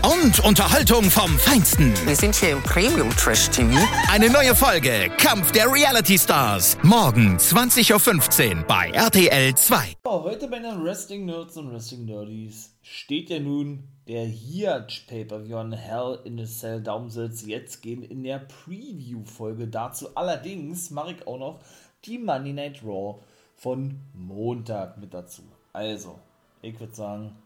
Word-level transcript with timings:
Und 0.00 0.40
Unterhaltung 0.44 1.04
vom 1.04 1.38
Feinsten. 1.38 1.94
Wir 2.06 2.16
sind 2.16 2.34
hier 2.34 2.50
im 2.50 2.62
Premium 2.62 3.10
Trash 3.10 3.50
TV. 3.50 3.78
Eine 4.10 4.30
neue 4.30 4.54
Folge 4.54 5.10
Kampf 5.18 5.52
der 5.52 5.72
Reality 5.72 6.18
Stars. 6.18 6.78
Morgen 6.82 7.36
20.15 7.36 8.56
Uhr 8.56 8.62
bei 8.64 8.90
RTL 8.90 9.54
2. 9.54 9.96
Oh, 10.04 10.22
heute 10.22 10.48
bei 10.48 10.58
den 10.58 10.82
Wrestling 10.82 11.26
Nerds 11.26 11.56
und 11.56 11.72
Wrestling 11.72 12.04
Nerdies 12.06 12.74
steht 12.82 13.30
ja 13.30 13.40
nun 13.40 13.84
der 14.08 14.24
Hiatch 14.24 15.06
Pay-Per-View 15.06 15.56
on 15.56 15.72
Hell 15.72 16.18
in 16.24 16.38
the 16.38 16.46
Cell 16.46 16.82
Daumensitz 16.82 17.46
jetzt 17.46 17.82
gehen 17.82 18.02
in 18.02 18.22
der 18.22 18.38
Preview-Folge. 18.38 19.68
Dazu 19.68 20.14
allerdings 20.16 20.90
mache 20.90 21.12
ich 21.12 21.26
auch 21.26 21.38
noch 21.38 21.60
die 22.04 22.18
Monday 22.18 22.52
Night 22.52 22.82
Raw 22.84 23.20
von 23.56 24.00
Montag 24.14 24.98
mit 24.98 25.14
dazu. 25.14 25.42
Also, 25.72 26.18
ich 26.62 26.78
würde 26.80 26.94
sagen, 26.94 27.36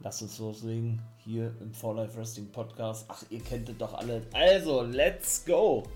lasst 0.00 0.22
uns 0.22 0.38
loslegen 0.38 1.00
hier 1.28 1.54
im 1.60 1.74
For 1.74 1.94
Life 1.94 2.16
Wrestling 2.16 2.50
Podcast. 2.50 3.04
Ach, 3.08 3.22
ihr 3.28 3.42
kennt 3.42 3.68
es 3.68 3.76
doch 3.76 3.92
alle. 3.92 4.26
Also, 4.32 4.80
let's 4.80 5.44
go! 5.44 5.86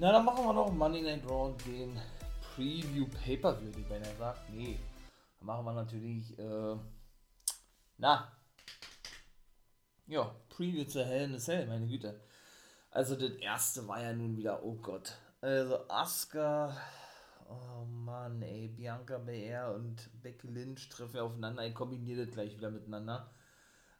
Na, 0.00 0.10
dann 0.10 0.24
machen 0.24 0.44
wir 0.44 0.52
noch 0.52 0.72
Monday 0.72 1.02
Night 1.02 1.24
Raw 1.24 1.52
und 1.52 1.66
den 1.66 1.96
Preview 2.40 3.06
Pay-Per-View, 3.06 3.70
die 3.70 3.88
wenn 3.88 4.02
er 4.02 4.16
sagt, 4.16 4.50
nee, 4.50 4.76
dann 5.38 5.46
machen 5.46 5.64
wir 5.66 5.72
natürlich, 5.72 6.36
äh, 6.36 6.76
na, 7.98 8.32
ja, 10.08 10.34
Preview 10.48 10.84
zu 10.84 11.04
Hell 11.04 11.26
in 11.28 11.36
a 11.36 11.38
Cell, 11.38 11.68
meine 11.68 11.86
Güte. 11.86 12.20
Also 12.90 13.14
das 13.14 13.30
erste 13.36 13.86
war 13.86 14.02
ja 14.02 14.12
nun 14.12 14.36
wieder, 14.36 14.64
oh 14.64 14.74
Gott. 14.74 15.16
Also 15.40 15.88
Asuka, 15.88 16.76
oh 17.48 17.84
Mann, 17.84 18.42
ey, 18.42 18.68
Bianca 18.68 19.18
Belair 19.18 19.74
und 19.74 20.10
Becky 20.22 20.48
Lynch 20.48 20.88
treffen 20.88 21.20
aufeinander. 21.20 21.66
Ich 21.66 21.74
kombiniere 21.74 22.24
das 22.24 22.34
gleich 22.34 22.56
wieder 22.56 22.70
miteinander. 22.70 23.30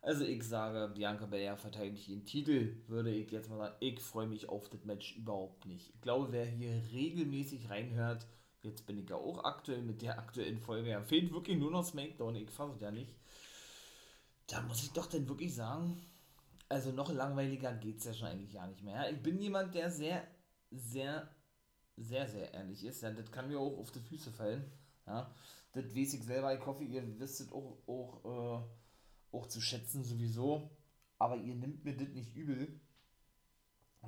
Also 0.03 0.25
ich 0.25 0.42
sage, 0.42 0.92
Bianca 0.95 1.25
Belair 1.25 1.56
verteidigt 1.56 2.09
ihren 2.09 2.27
Titel, 2.27 2.77
würde 2.89 3.11
ich 3.11 3.31
jetzt 3.31 3.48
mal 3.48 3.56
sagen, 3.56 3.77
ich 3.81 4.00
freue 4.00 4.27
mich 4.27 4.48
auf 4.50 4.69
das 4.69 4.84
Match 4.84 5.17
überhaupt 5.17 5.65
nicht. 5.65 5.95
Ich 5.95 6.00
glaube, 6.03 6.31
wer 6.31 6.45
hier 6.45 6.83
regelmäßig 6.92 7.70
reinhört, 7.70 8.27
jetzt 8.61 8.87
bin 8.87 8.98
ich 8.98 9.09
ja 9.09 9.17
auch 9.17 9.45
aktuell 9.45 9.81
mit 9.81 10.03
der 10.03 10.19
aktuellen 10.19 10.59
Folge, 10.59 10.91
ja, 10.91 11.00
fehlt 11.00 11.33
wirklich 11.33 11.59
nur 11.59 11.70
noch 11.70 11.84
SmackDown, 11.84 12.37
ich 12.37 12.50
fasse 12.50 12.84
ja 12.84 12.91
nicht. 12.91 13.15
Da 14.47 14.61
muss 14.61 14.83
ich 14.83 14.92
doch 14.92 15.06
dann 15.06 15.27
wirklich 15.27 15.55
sagen, 15.55 16.03
also 16.69 16.92
noch 16.92 17.11
langweiliger 17.11 17.72
geht 17.72 17.98
es 17.98 18.05
ja 18.05 18.12
schon 18.12 18.28
eigentlich 18.28 18.53
gar 18.53 18.67
nicht 18.67 18.83
mehr. 18.83 19.11
Ich 19.11 19.22
bin 19.22 19.41
jemand, 19.41 19.75
der 19.75 19.91
sehr, 19.91 20.27
sehr, 20.70 21.28
sehr, 21.97 22.28
sehr 22.28 22.53
ehrlich 22.53 22.84
ist. 22.84 23.03
Ja, 23.03 23.11
das 23.11 23.31
kann 23.31 23.48
mir 23.48 23.59
auch 23.59 23.78
auf 23.78 23.91
die 23.92 24.00
Füße 24.00 24.33
fallen. 24.33 24.70
Ja, 25.06 25.34
das 25.73 25.84
weiß 25.95 26.14
ich 26.14 26.25
selber. 26.25 26.55
Ich 26.55 26.64
hoffe, 26.64 26.84
ihr 26.84 27.19
wisst 27.19 27.41
es 27.41 27.53
auch, 27.53 27.78
auch, 27.87 28.25
äh, 28.25 29.37
auch 29.37 29.47
zu 29.47 29.61
schätzen 29.61 30.03
sowieso. 30.03 30.70
Aber 31.19 31.37
ihr 31.37 31.55
nimmt 31.55 31.84
mir 31.84 31.97
das 31.97 32.09
nicht 32.09 32.34
übel, 32.34 32.81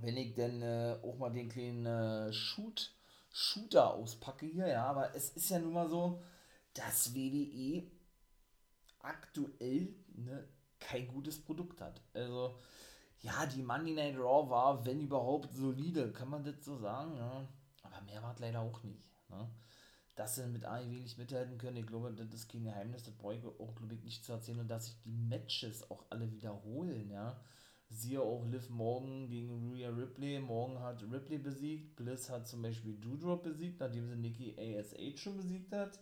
wenn 0.01 0.17
ich 0.17 0.35
denn 0.35 0.63
äh, 0.63 0.99
auch 1.03 1.17
mal 1.19 1.31
den 1.31 1.49
kleinen 1.49 1.87
äh, 1.87 2.33
Shoot, 2.33 2.95
Shooter 3.31 3.95
auspacke 3.95 4.47
hier. 4.47 4.67
Ja, 4.67 4.87
aber 4.87 5.15
es 5.15 5.31
ist 5.31 5.51
ja 5.51 5.59
nun 5.59 5.73
mal 5.73 5.89
so, 5.89 6.23
dass 6.75 7.15
WWE 7.15 7.85
aktuell 9.01 9.95
ne, 10.15 10.49
kein 10.79 11.09
gutes 11.09 11.43
Produkt 11.43 11.81
hat. 11.81 12.01
Also, 12.13 12.59
ja, 13.21 13.47
die 13.47 13.63
Monday 13.63 13.95
Night 13.95 14.17
Raw 14.17 14.49
war, 14.51 14.85
wenn 14.85 15.01
überhaupt, 15.01 15.55
solide, 15.55 16.13
kann 16.13 16.29
man 16.29 16.45
das 16.45 16.65
so 16.65 16.77
sagen, 16.77 17.17
ja. 17.17 17.49
Aber 17.97 18.05
mehr 18.07 18.23
war 18.23 18.35
leider 18.39 18.61
auch 18.61 18.83
nicht. 18.83 19.09
Ne? 19.29 19.49
Dass 20.15 20.37
sie 20.37 20.47
mit 20.47 20.65
AEW 20.65 21.01
nicht 21.01 21.19
mithalten 21.19 21.59
können, 21.59 21.77
ich 21.77 21.87
glaube, 21.87 22.13
das 22.13 22.33
ist 22.33 22.49
kein 22.49 22.65
Geheimnis, 22.65 23.03
das 23.03 23.15
brauche 23.15 23.35
ich 23.35 23.45
auch, 23.45 23.75
glaube 23.75 23.95
ich, 23.95 24.03
nicht 24.03 24.25
zu 24.25 24.33
erzählen 24.33 24.61
und 24.61 24.69
dass 24.69 24.87
sich 24.87 24.97
die 25.05 25.11
Matches 25.11 25.91
auch 25.91 26.05
alle 26.11 26.31
wiederholen, 26.31 27.11
ja. 27.11 27.39
Siehe 27.89 28.21
auch 28.21 28.45
Liv 28.47 28.69
Morgan 28.69 29.29
gegen 29.29 29.73
Rhea 29.73 29.91
Ripley. 29.91 30.41
Morgan 30.41 30.81
hat 30.81 31.05
Ripley 31.05 31.39
besiegt. 31.39 31.95
Bliss 31.95 32.29
hat 32.29 32.49
zum 32.49 32.63
Beispiel 32.63 32.95
Doudrop 32.97 33.45
besiegt, 33.45 33.79
nachdem 33.79 34.09
sie 34.09 34.17
Nikki 34.17 34.57
ASH 34.59 35.21
schon 35.21 35.37
besiegt 35.37 35.73
hat. 35.73 36.01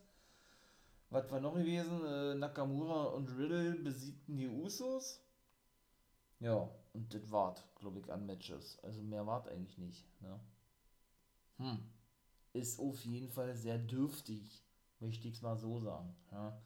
Was 1.10 1.30
war 1.30 1.40
noch 1.40 1.54
gewesen? 1.54 2.04
Äh, 2.06 2.34
Nakamura 2.36 3.04
und 3.04 3.28
Riddle 3.36 3.74
besiegten 3.74 4.38
die 4.38 4.48
Usos. 4.48 5.20
Ja, 6.40 6.70
und 6.94 7.12
das 7.14 7.30
war's, 7.30 7.62
glaube 7.76 8.00
ich, 8.00 8.10
an 8.10 8.24
Matches. 8.24 8.78
Also 8.82 9.02
mehr 9.02 9.26
war's 9.26 9.46
eigentlich 9.46 9.76
nicht. 9.76 10.04
Ne? 10.22 10.40
Hm. 11.58 11.78
Ist 12.52 12.78
auf 12.78 13.04
jeden 13.04 13.28
Fall 13.28 13.54
sehr 13.54 13.78
dürftig, 13.78 14.64
möchte 15.00 15.28
ich 15.28 15.34
es 15.34 15.42
mal 15.42 15.56
so 15.56 15.78
sagen. 15.80 16.14
Ja. 16.30 16.60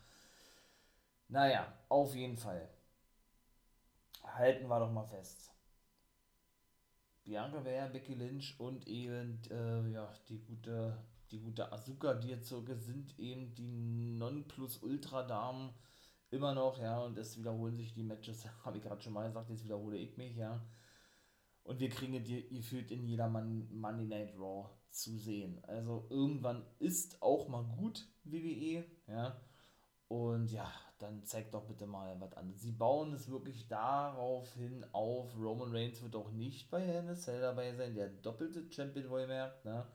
Naja, 1.29 1.73
auf 1.89 2.15
jeden 2.15 2.37
Fall. 2.37 2.69
Halten 4.23 4.69
wir 4.69 4.79
doch 4.79 4.93
mal 4.93 5.07
fest. 5.07 5.51
Bianca 7.25 7.61
Belair, 7.61 7.89
Becky 7.89 8.15
Lynch 8.15 8.59
und 8.59 8.87
eben 8.87 9.41
äh, 9.51 9.91
ja, 9.91 10.13
die 10.29 10.41
gute 10.41 10.99
die 11.31 11.41
gute 11.41 11.71
Asuka, 11.73 12.15
die 12.15 12.29
jetzt 12.29 12.49
sind 12.49 13.19
eben 13.19 13.55
die 13.55 14.17
Nonplusultra-Damen 14.19 15.75
immer 16.31 16.55
noch, 16.55 16.79
ja, 16.79 17.01
und 17.01 17.19
es 17.19 17.39
wiederholen 17.39 17.77
sich 17.77 17.93
die 17.93 18.03
Matches, 18.03 18.47
habe 18.65 18.79
ich 18.79 18.83
gerade 18.83 19.03
schon 19.03 19.13
mal 19.13 19.27
gesagt, 19.27 19.51
jetzt 19.51 19.65
wiederhole 19.65 19.97
ich 19.97 20.17
mich, 20.17 20.37
ja. 20.37 20.65
Und 21.65 21.81
wir 21.81 21.91
kriegen 21.91 22.25
die 22.25 22.49
gefühlt 22.49 22.91
in 22.91 23.07
jeder 23.07 23.29
Man 23.29 23.69
Monday 23.79 24.07
Night 24.07 24.35
Raw 24.39 24.71
zu 24.91 25.17
sehen. 25.19 25.63
Also 25.65 26.07
irgendwann 26.11 26.65
ist 26.79 27.23
auch 27.23 27.49
mal 27.49 27.65
gut 27.65 28.07
WWE, 28.25 28.85
ja. 29.07 29.41
Und 30.09 30.51
ja, 30.51 30.73
dann 30.99 31.25
zeigt 31.25 31.55
doch 31.55 31.67
bitte 31.67 31.87
mal 31.87 32.19
was 32.21 32.33
an. 32.35 32.55
Sie 32.55 32.73
bauen 32.73 33.13
es 33.13 33.31
wirklich 33.31 33.69
darauf 33.69 34.53
hin 34.55 34.85
auf. 34.93 35.37
Roman 35.37 35.71
Reigns 35.71 36.03
wird 36.03 36.17
auch 36.17 36.31
nicht 36.31 36.71
bei 36.71 36.81
Hell 36.81 37.17
dabei 37.41 37.75
sein, 37.75 37.95
der 37.95 38.09
doppelte 38.09 38.71
Champion 38.71 39.11
wohlmerkt, 39.11 39.65
ne? 39.65 39.87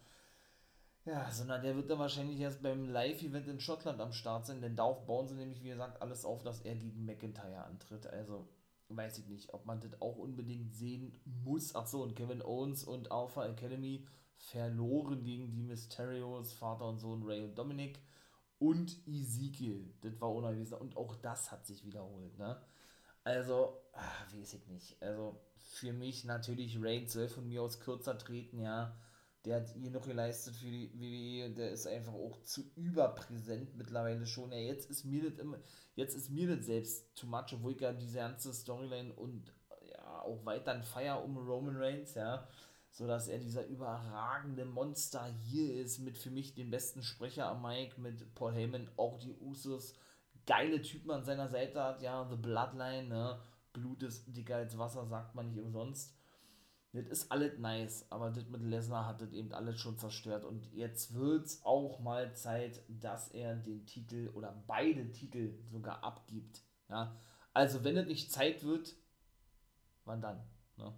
Ja, 1.06 1.30
sondern 1.32 1.62
der 1.62 1.76
wird 1.76 1.90
dann 1.90 2.00
wahrscheinlich 2.00 2.40
erst 2.40 2.64
beim 2.64 2.88
Live-Event 2.88 3.48
in 3.50 3.60
Schottland 3.60 4.00
am 4.00 4.14
Start 4.14 4.46
sein, 4.46 4.62
denn 4.62 4.78
darauf 4.78 5.06
bauen 5.06 5.28
sie 5.28 5.36
nämlich, 5.36 5.62
wie 5.62 5.70
gesagt, 5.70 6.02
alles 6.02 6.24
auf, 6.24 6.44
dass 6.44 6.62
er 6.62 6.76
gegen 6.76 7.06
McIntyre 7.06 7.66
antritt. 7.66 8.08
Also, 8.08 8.48
weiß 8.88 9.18
ich 9.18 9.28
nicht, 9.28 9.54
ob 9.54 9.66
man 9.66 9.82
das 9.82 10.02
auch 10.02 10.18
unbedingt 10.18 10.74
sehen 10.74 11.20
muss. 11.26 11.76
Achso, 11.76 12.04
und 12.04 12.16
Kevin 12.16 12.42
Owens 12.42 12.86
und 12.86 13.12
Alpha 13.12 13.46
Academy 13.46 14.08
verloren 14.36 15.24
gegen 15.24 15.52
die 15.52 15.64
Mysterios, 15.64 16.54
Vater 16.54 16.88
und 16.88 17.00
Sohn 17.00 17.24
Ray 17.24 17.44
und 17.44 17.58
Dominic 17.58 18.00
und 18.60 18.98
Ezekiel. 19.08 19.94
Das 20.02 20.20
war 20.22 20.34
unangewiesen. 20.34 20.78
Und 20.78 20.98
auch 20.98 21.16
das 21.16 21.52
hat 21.52 21.66
sich 21.66 21.86
wiederholt, 21.86 22.38
ne? 22.38 22.62
Also, 23.24 23.82
ach, 23.94 24.34
weiß 24.34 24.54
ich 24.54 24.68
nicht. 24.68 25.02
Also, 25.02 25.40
für 25.56 25.94
mich 25.94 26.26
natürlich 26.26 26.82
Ray 26.82 27.08
soll 27.08 27.30
von 27.30 27.48
mir 27.48 27.62
aus 27.64 27.80
kürzer 27.80 28.18
treten, 28.18 28.60
ja 28.60 28.96
der 29.46 29.58
hat 29.58 29.70
hier 29.72 29.92
noch 29.92 30.06
geleistet 30.06 30.56
für 30.56 30.68
die 30.68 30.90
WWE, 30.94 31.54
der 31.54 31.72
ist 31.72 31.86
einfach 31.86 32.14
auch 32.14 32.42
zu 32.44 32.64
überpräsent 32.76 33.76
mittlerweile 33.76 34.26
schon. 34.26 34.52
Ja, 34.52 34.58
jetzt 34.58 34.90
ist 34.90 35.04
mir 35.04 35.30
das 35.30 35.38
immer, 35.40 35.60
jetzt 35.96 36.16
ist 36.16 36.30
mir 36.30 36.56
das 36.56 36.66
selbst 36.66 37.16
too 37.16 37.28
much, 37.28 37.54
obwohl 37.54 37.74
ich 37.74 37.82
ja 37.82 37.92
diese 37.92 38.20
ganze 38.20 38.54
Storyline 38.54 39.14
und 39.14 39.54
ja, 39.92 40.22
auch 40.22 40.46
weiter 40.46 40.72
ein 40.72 40.84
Feier 40.84 41.22
um 41.24 41.38
Roman 41.38 41.76
Reigns, 41.76 42.14
ja, 42.14 42.48
so 42.94 43.08
dass 43.08 43.28
er 43.28 43.40
dieser 43.40 43.66
überragende 43.66 44.66
Monster 44.66 45.26
hier 45.26 45.82
ist, 45.82 45.98
mit 45.98 46.16
für 46.16 46.30
mich 46.30 46.54
dem 46.54 46.70
besten 46.70 47.02
Sprecher 47.02 47.48
am 47.48 47.64
Mike, 47.64 48.00
mit 48.00 48.36
Paul 48.36 48.54
Heyman, 48.54 48.88
auch 48.98 49.18
die 49.18 49.34
Usos, 49.34 49.96
geile 50.46 50.80
Typen 50.80 51.10
an 51.10 51.24
seiner 51.24 51.50
Seite 51.50 51.84
hat, 51.84 52.04
ja, 52.04 52.28
The 52.30 52.36
Bloodline, 52.36 53.08
ne, 53.08 53.40
Blut 53.74 54.04
ist 54.04 54.26
dicker 54.28 54.58
als 54.58 54.78
Wasser, 54.78 55.08
sagt 55.08 55.34
man 55.34 55.48
nicht 55.48 55.60
umsonst. 55.60 56.16
Das 56.92 57.08
ist 57.08 57.32
alles 57.32 57.58
nice, 57.58 58.06
aber 58.12 58.30
das 58.30 58.48
mit 58.50 58.62
Lesnar 58.62 59.08
hat 59.08 59.20
das 59.20 59.34
eben 59.34 59.52
alles 59.52 59.80
schon 59.80 59.98
zerstört. 59.98 60.44
Und 60.44 60.72
jetzt 60.74 61.16
wird 61.16 61.48
es 61.48 61.66
auch 61.66 62.00
mal 62.00 62.36
Zeit, 62.36 62.84
dass 62.88 63.30
er 63.30 63.56
den 63.56 63.88
Titel 63.88 64.30
oder 64.36 64.64
beide 64.68 65.12
Titel 65.12 65.58
sogar 65.66 66.04
abgibt. 66.04 66.62
Ja? 66.90 67.20
Also, 67.52 67.84
wenn 67.84 67.98
es 67.98 68.06
nicht 68.06 68.32
Zeit 68.32 68.64
wird, 68.64 68.96
wann 70.06 70.22
dann? 70.22 70.44
Ne? 70.78 70.94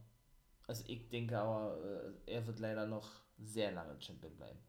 Also, 0.68 0.84
ich 0.88 1.10
denke 1.10 1.38
aber, 1.38 1.78
äh, 2.26 2.34
er 2.34 2.48
wird 2.48 2.60
leider 2.60 2.86
noch 2.86 3.10
sehr 3.38 3.72
lange 3.72 4.00
Champion 4.02 4.36
bleiben. 4.36 4.60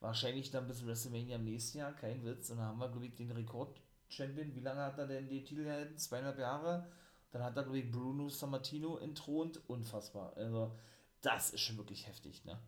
Wahrscheinlich 0.00 0.50
dann 0.50 0.66
bis 0.66 0.84
WrestleMania 0.84 1.36
im 1.36 1.44
nächsten 1.44 1.78
Jahr, 1.78 1.92
kein 1.92 2.24
Witz. 2.24 2.50
Und 2.50 2.58
dann 2.58 2.66
haben 2.66 2.78
wir, 2.78 2.88
glaube 2.88 3.06
ich, 3.06 3.14
den 3.14 3.30
Rekord 3.30 3.80
Champion. 4.08 4.54
Wie 4.54 4.60
lange 4.60 4.80
hat 4.80 4.98
er 4.98 5.06
denn 5.06 5.28
den 5.28 5.44
Titel 5.44 5.64
gehalten? 5.64 5.96
Zweieinhalb 5.96 6.38
Jahre. 6.38 6.90
Dann 7.30 7.42
hat 7.42 7.56
er, 7.56 7.62
glaube 7.62 7.78
ich, 7.78 7.90
Bruno 7.90 8.28
Sammartino 8.28 8.98
entthront. 8.98 9.60
Unfassbar. 9.68 10.36
Also, 10.36 10.76
das 11.20 11.50
ist 11.50 11.60
schon 11.60 11.78
wirklich 11.78 12.06
heftig, 12.06 12.44
ne? 12.44 12.58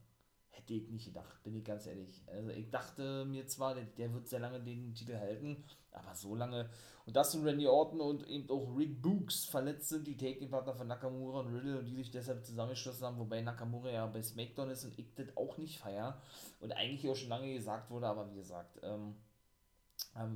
Hätte 0.56 0.74
ich 0.74 0.88
nicht 0.88 1.06
gedacht, 1.06 1.42
bin 1.42 1.56
ich 1.56 1.64
ganz 1.64 1.86
ehrlich. 1.86 2.22
Also, 2.26 2.50
ich 2.50 2.70
dachte 2.70 3.24
mir 3.24 3.46
zwar, 3.46 3.74
der, 3.74 3.84
der 3.84 4.14
wird 4.14 4.28
sehr 4.28 4.38
lange 4.38 4.60
den 4.60 4.94
Titel 4.94 5.16
halten, 5.16 5.64
aber 5.90 6.14
so 6.14 6.34
lange. 6.34 6.70
Und 7.06 7.16
dass 7.16 7.34
nun 7.34 7.44
Randy 7.44 7.66
Orton 7.66 8.00
und 8.00 8.26
eben 8.28 8.48
auch 8.48 8.74
Rick 8.76 9.02
Books 9.02 9.44
verletzt 9.46 9.88
sind, 9.88 10.06
die 10.06 10.16
Taking-Partner 10.16 10.74
von 10.74 10.86
Nakamura 10.86 11.40
und 11.40 11.54
Riddle 11.54 11.78
und 11.78 11.86
die 11.86 11.96
sich 11.96 12.10
deshalb 12.10 12.46
zusammengeschlossen 12.46 13.04
haben, 13.04 13.18
wobei 13.18 13.42
Nakamura 13.42 13.90
ja 13.90 14.06
bei 14.06 14.22
SmackDown 14.22 14.70
ist 14.70 14.84
und 14.84 14.98
ich 14.98 15.12
das 15.14 15.36
auch 15.36 15.58
nicht 15.58 15.78
feier. 15.78 16.20
Und 16.60 16.72
eigentlich 16.72 17.10
auch 17.10 17.16
schon 17.16 17.28
lange 17.28 17.52
gesagt 17.52 17.90
wurde, 17.90 18.06
aber 18.06 18.30
wie 18.30 18.36
gesagt, 18.36 18.78
ähm, 18.82 19.16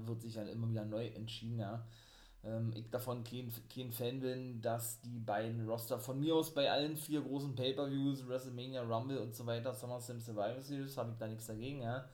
wird 0.07 0.21
sich 0.21 0.35
dann 0.35 0.49
immer 0.49 0.69
wieder 0.69 0.85
neu 0.85 1.07
entschieden, 1.07 1.61
ja. 1.61 1.87
Ähm, 2.45 2.73
ich 2.75 2.89
davon 2.91 3.25
kein, 3.25 3.53
kein 3.73 3.93
Fan 3.93 4.21
bin, 4.21 4.61
dass 4.61 5.01
die 5.01 5.19
beiden 5.19 5.69
Roster 5.69 5.99
von 5.99 6.21
mir 6.21 6.35
aus 6.35 6.55
bei 6.55 6.71
allen 6.71 6.97
vier 6.97 7.21
großen 7.23 7.55
Pay-Per-Views, 7.55 8.27
WrestleMania, 8.29 8.83
Rumble 8.83 9.19
und 9.19 9.35
so 9.35 9.45
weiter, 9.47 9.75
SummerSlam 9.75 10.21
Survivor 10.21 10.61
Series, 10.61 10.97
habe 10.97 11.11
ich 11.13 11.19
da 11.19 11.27
nichts 11.27 11.47
dagegen, 11.47 11.83
ja. 11.83 12.09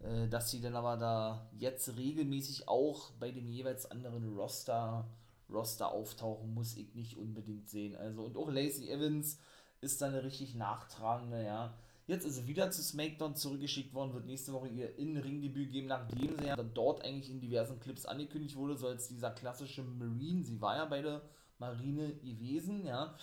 Äh, 0.00 0.28
dass 0.28 0.50
sie 0.50 0.60
dann 0.60 0.76
aber 0.76 0.96
da 0.96 1.48
jetzt 1.58 1.96
regelmäßig 1.96 2.68
auch 2.68 3.10
bei 3.20 3.30
dem 3.30 3.48
jeweils 3.48 3.90
anderen 3.90 4.36
Roster, 4.36 5.06
Roster 5.50 5.90
auftauchen, 5.90 6.54
muss 6.54 6.76
ich 6.76 6.94
nicht 6.94 7.16
unbedingt 7.16 7.68
sehen. 7.68 7.96
Also, 7.96 8.22
und 8.22 8.36
auch 8.36 8.50
Lacey 8.50 8.90
Evans 8.90 9.38
ist 9.80 10.00
da 10.00 10.06
eine 10.06 10.24
richtig 10.24 10.54
nachtragende, 10.54 11.44
ja 11.44 11.74
Jetzt 12.08 12.24
ist 12.24 12.36
sie 12.36 12.46
wieder 12.46 12.70
zu 12.70 12.82
SmackDown 12.82 13.36
zurückgeschickt 13.36 13.92
worden, 13.92 14.14
wird 14.14 14.24
nächste 14.24 14.54
Woche 14.54 14.68
ihr 14.68 14.96
In-Ring-Debüt 14.96 15.70
geben, 15.70 15.88
nachdem 15.88 16.38
sie 16.38 16.46
ja 16.46 16.56
dort 16.56 17.04
eigentlich 17.04 17.30
in 17.30 17.38
diversen 17.38 17.78
Clips 17.80 18.06
angekündigt 18.06 18.56
wurde, 18.56 18.78
so 18.78 18.86
als 18.86 19.08
dieser 19.08 19.30
klassische 19.30 19.82
Marine. 19.82 20.42
Sie 20.42 20.58
war 20.58 20.76
ja 20.76 20.86
bei 20.86 21.02
der 21.02 21.20
Marine 21.58 22.14
gewesen, 22.14 22.86
ja. 22.86 23.14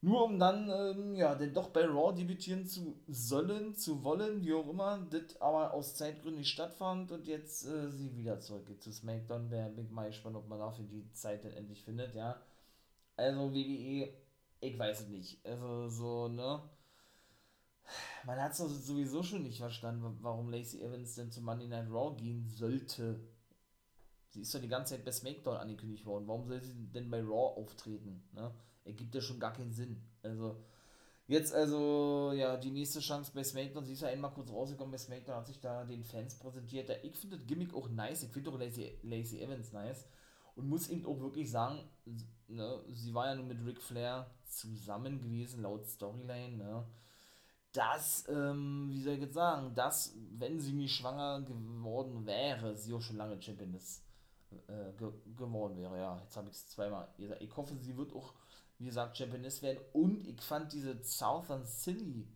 Nur 0.00 0.26
um 0.26 0.38
dann, 0.38 0.70
ähm, 0.70 1.16
ja, 1.16 1.34
denn 1.34 1.52
doch 1.52 1.70
bei 1.70 1.86
Raw 1.86 2.14
debütieren 2.14 2.64
zu 2.66 3.00
sollen, 3.08 3.74
zu 3.74 4.04
wollen, 4.04 4.44
wie 4.44 4.54
auch 4.54 4.68
immer, 4.68 5.04
das 5.10 5.40
aber 5.40 5.74
aus 5.74 5.96
Zeitgründen 5.96 6.38
nicht 6.38 6.52
stattfand 6.52 7.10
und 7.10 7.26
jetzt 7.26 7.66
äh, 7.66 7.90
sie 7.90 8.14
wieder 8.14 8.38
zurückgeht 8.38 8.80
zu 8.80 8.92
SmackDown. 8.92 9.50
Der 9.50 9.70
Big 9.70 9.90
mal 9.90 10.06
gespannt, 10.06 10.36
ob 10.36 10.48
man 10.48 10.60
dafür 10.60 10.84
die 10.84 11.10
Zeit 11.14 11.44
dann 11.44 11.50
endlich 11.50 11.82
findet, 11.82 12.14
ja. 12.14 12.40
Also 13.16 13.52
WWE, 13.52 14.12
ich 14.60 14.78
weiß 14.78 15.00
es 15.00 15.08
nicht. 15.08 15.44
Also 15.44 15.88
so, 15.88 16.28
ne 16.28 16.62
man 18.24 18.40
hat 18.40 18.52
es 18.52 18.58
sowieso 18.58 19.22
schon 19.22 19.42
nicht 19.42 19.58
verstanden, 19.58 20.18
warum 20.20 20.50
Lacey 20.50 20.82
Evans 20.82 21.14
denn 21.14 21.30
zu 21.30 21.40
Monday 21.40 21.68
Night 21.68 21.90
Raw 21.90 22.14
gehen 22.16 22.46
sollte. 22.48 23.20
Sie 24.30 24.42
ist 24.42 24.54
doch 24.54 24.60
die 24.60 24.68
ganze 24.68 24.94
Zeit 24.94 25.04
bei 25.04 25.12
SmackDown 25.12 25.56
angekündigt 25.56 26.04
worden. 26.04 26.28
Warum 26.28 26.46
soll 26.46 26.60
sie 26.60 26.86
denn 26.92 27.10
bei 27.10 27.20
Raw 27.20 27.58
auftreten? 27.60 28.22
Ne? 28.32 28.52
Ergibt 28.84 29.14
ja 29.14 29.20
schon 29.20 29.40
gar 29.40 29.52
keinen 29.52 29.72
Sinn. 29.72 30.02
Also, 30.22 30.62
jetzt 31.26 31.54
also, 31.54 32.32
ja, 32.34 32.56
die 32.56 32.70
nächste 32.70 33.00
Chance 33.00 33.32
bei 33.34 33.42
SmackDown. 33.42 33.84
Sie 33.84 33.94
ist 33.94 34.02
ja 34.02 34.08
einmal 34.08 34.32
kurz 34.32 34.50
rausgekommen 34.50 34.92
bei 34.92 34.98
SmackDown, 34.98 35.36
hat 35.36 35.46
sich 35.46 35.60
da 35.60 35.84
den 35.84 36.04
Fans 36.04 36.34
präsentiert. 36.38 36.90
Ich 37.02 37.16
finde 37.16 37.36
das 37.36 37.46
Gimmick 37.46 37.74
auch 37.74 37.88
nice. 37.88 38.22
Ich 38.22 38.30
finde 38.30 38.50
auch 38.50 38.58
Lacey, 38.58 38.98
Lacey 39.02 39.40
Evans 39.40 39.72
nice. 39.72 40.06
Und 40.56 40.68
muss 40.68 40.88
eben 40.88 41.06
auch 41.06 41.20
wirklich 41.20 41.50
sagen, 41.50 41.88
ne, 42.48 42.82
sie 42.88 43.14
war 43.14 43.26
ja 43.26 43.34
nur 43.36 43.44
mit 43.44 43.64
Ric 43.64 43.80
Flair 43.80 44.28
zusammen 44.44 45.20
gewesen, 45.20 45.62
laut 45.62 45.86
Storyline. 45.86 46.56
Ne? 46.56 46.84
Dass, 47.78 48.26
ähm, 48.28 48.88
wie 48.90 49.00
soll 49.00 49.14
ich 49.14 49.20
jetzt 49.20 49.34
sagen, 49.34 49.72
dass, 49.72 50.12
wenn 50.36 50.58
sie 50.58 50.72
nie 50.72 50.88
schwanger 50.88 51.42
geworden 51.42 52.26
wäre, 52.26 52.76
sie 52.76 52.92
auch 52.92 53.00
schon 53.00 53.16
lange 53.16 53.40
Championess 53.40 54.02
äh, 54.66 54.92
ge 54.98 55.12
geworden 55.36 55.76
wäre. 55.76 55.96
Ja, 55.96 56.18
jetzt 56.18 56.36
habe 56.36 56.48
ich 56.48 56.56
es 56.56 56.66
zweimal 56.66 57.06
gesagt. 57.16 57.40
Ich 57.40 57.56
hoffe, 57.56 57.76
sie 57.76 57.96
wird 57.96 58.12
auch, 58.16 58.34
wie 58.78 58.86
gesagt, 58.86 59.16
Championess 59.16 59.62
werden. 59.62 59.78
Und 59.92 60.26
ich 60.26 60.40
fand 60.40 60.72
diese 60.72 61.00
Southern 61.04 61.64
City 61.64 62.26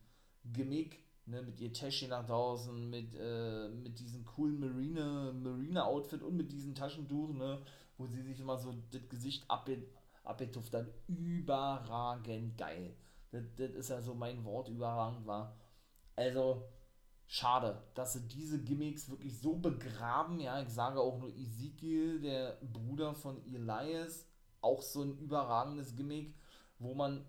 Gimmick, 0.45 1.01
ne, 1.27 1.43
mit 1.43 1.61
ihr 1.61 1.73
Täschchen 1.73 2.11
nach 2.11 2.25
draußen, 2.25 2.89
mit, 2.89 3.13
äh, 3.19 3.69
mit 3.69 3.99
diesem 3.99 4.25
coolen 4.25 4.61
Marine, 4.61 5.33
Marine 5.35 5.85
Outfit 5.85 6.23
und 6.23 6.37
mit 6.37 6.53
diesem 6.53 6.77
Taschentuch, 6.77 7.33
ne, 7.33 7.61
wo 7.99 8.07
sie 8.07 8.23
sich 8.23 8.39
immer 8.39 8.59
so 8.59 8.73
das 8.93 9.09
Gesicht 9.09 9.45
abgetupft 9.49 10.73
hat, 10.73 10.87
überragend 11.09 12.57
geil. 12.57 12.95
Das, 13.33 13.43
das 13.57 13.71
ist 13.71 13.89
ja 13.91 14.01
so 14.01 14.15
mein 14.15 14.45
Wort 14.45 14.69
überragend 14.69 15.27
war. 15.27 15.57
Also, 16.15 16.63
schade, 17.27 17.83
dass 17.95 18.13
sie 18.13 18.29
diese 18.29 18.63
Gimmicks 18.63 19.09
wirklich 19.09 19.41
so 19.41 19.57
begraben. 19.57 20.39
Ja, 20.39 20.61
ich 20.63 20.69
sage 20.69 21.01
auch 21.01 21.19
nur 21.19 21.31
Ezekiel, 21.31 22.21
der 22.21 22.59
Bruder 22.61 23.15
von 23.15 23.43
Elias, 23.47 24.27
auch 24.61 24.83
so 24.83 25.03
ein 25.03 25.19
überragendes 25.19 25.97
Gimmick, 25.97 26.35
wo 26.79 26.95
man 26.95 27.25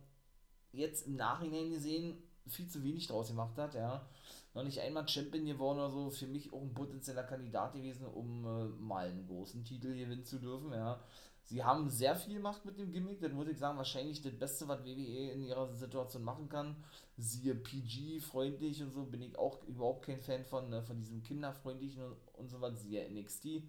jetzt 0.73 1.07
im 1.07 1.15
Nachhinein 1.15 1.71
gesehen 1.71 2.21
viel 2.47 2.67
zu 2.67 2.83
wenig 2.83 3.07
draus 3.07 3.29
gemacht 3.29 3.57
hat, 3.57 3.73
ja. 3.73 4.05
Noch 4.53 4.63
nicht 4.63 4.79
einmal 4.79 5.07
Champion 5.07 5.45
geworden 5.45 5.79
oder 5.79 5.89
so, 5.89 6.09
für 6.09 6.27
mich 6.27 6.53
auch 6.53 6.61
ein 6.61 6.73
potenzieller 6.73 7.23
Kandidat 7.23 7.73
gewesen, 7.73 8.05
um 8.05 8.45
äh, 8.45 8.65
mal 8.81 9.07
einen 9.07 9.25
großen 9.25 9.63
Titel 9.63 9.95
gewinnen 9.95 10.25
zu 10.25 10.39
dürfen, 10.39 10.73
ja. 10.73 10.99
Sie 11.45 11.63
haben 11.63 11.89
sehr 11.89 12.15
viel 12.15 12.35
gemacht 12.35 12.63
mit 12.65 12.77
dem 12.79 12.91
Gimmick, 12.91 13.19
das 13.19 13.33
muss 13.33 13.47
ich 13.47 13.57
sagen, 13.57 13.77
wahrscheinlich 13.77 14.21
das 14.21 14.33
Beste, 14.33 14.67
was 14.67 14.83
WWE 14.85 15.31
in 15.31 15.43
ihrer 15.43 15.73
Situation 15.73 16.23
machen 16.23 16.47
kann. 16.49 16.75
Siehe 17.17 17.53
PG, 17.53 18.21
freundlich 18.21 18.81
und 18.81 18.91
so, 18.91 19.03
bin 19.03 19.21
ich 19.21 19.37
auch 19.37 19.63
überhaupt 19.65 20.05
kein 20.05 20.21
Fan 20.21 20.45
von, 20.45 20.69
ne, 20.69 20.81
von 20.81 20.97
diesem 20.97 21.21
kinderfreundlichen 21.21 22.03
und, 22.03 22.15
und 22.33 22.49
so 22.49 22.61
was, 22.61 22.81
siehe 22.81 23.09
NXT. 23.09 23.63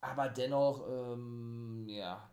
Aber 0.00 0.28
dennoch, 0.28 0.86
ähm, 0.88 1.86
ja, 1.88 2.30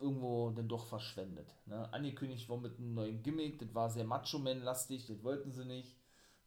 irgendwo 0.00 0.50
dann 0.50 0.68
doch 0.68 0.86
verschwendet. 0.86 1.54
Ne? 1.66 1.92
Angekündigt 1.92 2.48
war 2.48 2.58
mit 2.58 2.78
einem 2.78 2.94
neuen 2.94 3.22
Gimmick, 3.22 3.58
das 3.58 3.74
war 3.74 3.90
sehr 3.90 4.04
Macho-Man-lastig, 4.04 5.06
das 5.06 5.22
wollten 5.22 5.52
sie 5.52 5.64
nicht. 5.64 5.96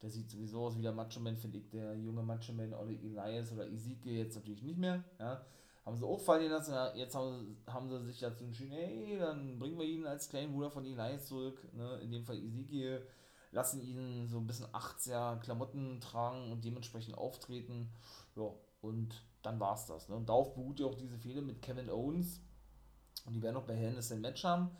Der 0.02 0.10
sieht 0.10 0.30
sowieso 0.30 0.66
aus 0.66 0.76
wie 0.76 0.82
der 0.82 0.92
Macho-Man, 0.92 1.36
finde 1.36 1.58
ich, 1.58 1.70
der 1.70 1.94
junge 1.96 2.22
Macho-Man 2.22 2.74
oder 2.74 2.90
Elias 2.90 3.52
oder 3.52 3.66
Ezekiel 3.66 4.18
jetzt 4.18 4.36
natürlich 4.36 4.62
nicht 4.62 4.78
mehr. 4.78 5.02
Ja? 5.18 5.44
Haben 5.86 5.96
sie 5.96 6.04
auch 6.04 6.20
fallen 6.20 6.50
lassen. 6.50 6.74
Jetzt 6.96 7.14
haben 7.14 7.56
sie, 7.64 7.72
haben 7.72 7.88
sie 7.88 8.04
sich 8.04 8.18
dazu 8.18 8.44
entschieden, 8.44 8.72
hey, 8.72 9.18
dann 9.20 9.58
bringen 9.58 9.78
wir 9.78 9.86
ihn 9.86 10.04
als 10.04 10.28
kleinen 10.28 10.52
Bruder 10.52 10.70
von 10.70 10.84
Elias 10.84 11.26
zurück, 11.26 11.62
ne? 11.72 12.00
in 12.02 12.10
dem 12.10 12.24
Fall 12.24 12.36
Ezekiel, 12.36 13.06
lassen 13.52 13.80
ihn 13.80 14.26
so 14.26 14.38
ein 14.38 14.48
bisschen 14.48 14.66
80er 14.66 15.38
Klamotten 15.38 16.00
tragen 16.00 16.50
und 16.50 16.64
dementsprechend 16.64 17.16
auftreten. 17.16 17.88
Ja, 18.34 18.50
und 18.82 19.14
dann 19.42 19.60
war 19.60 19.74
es 19.74 19.86
das. 19.86 20.08
Ne? 20.08 20.16
Und 20.16 20.28
darauf 20.28 20.54
beruht 20.54 20.80
ja 20.80 20.86
auch 20.86 20.96
diese 20.96 21.18
Fehler 21.18 21.40
mit 21.40 21.62
Kevin 21.62 21.88
Owens. 21.88 22.40
Und 23.24 23.34
die 23.34 23.42
werden 23.42 23.56
auch 23.56 23.64
bei 23.64 23.76
Hell 23.76 23.94
in 23.94 24.12
ein 24.12 24.20
Match 24.20 24.42
haben. 24.42 24.70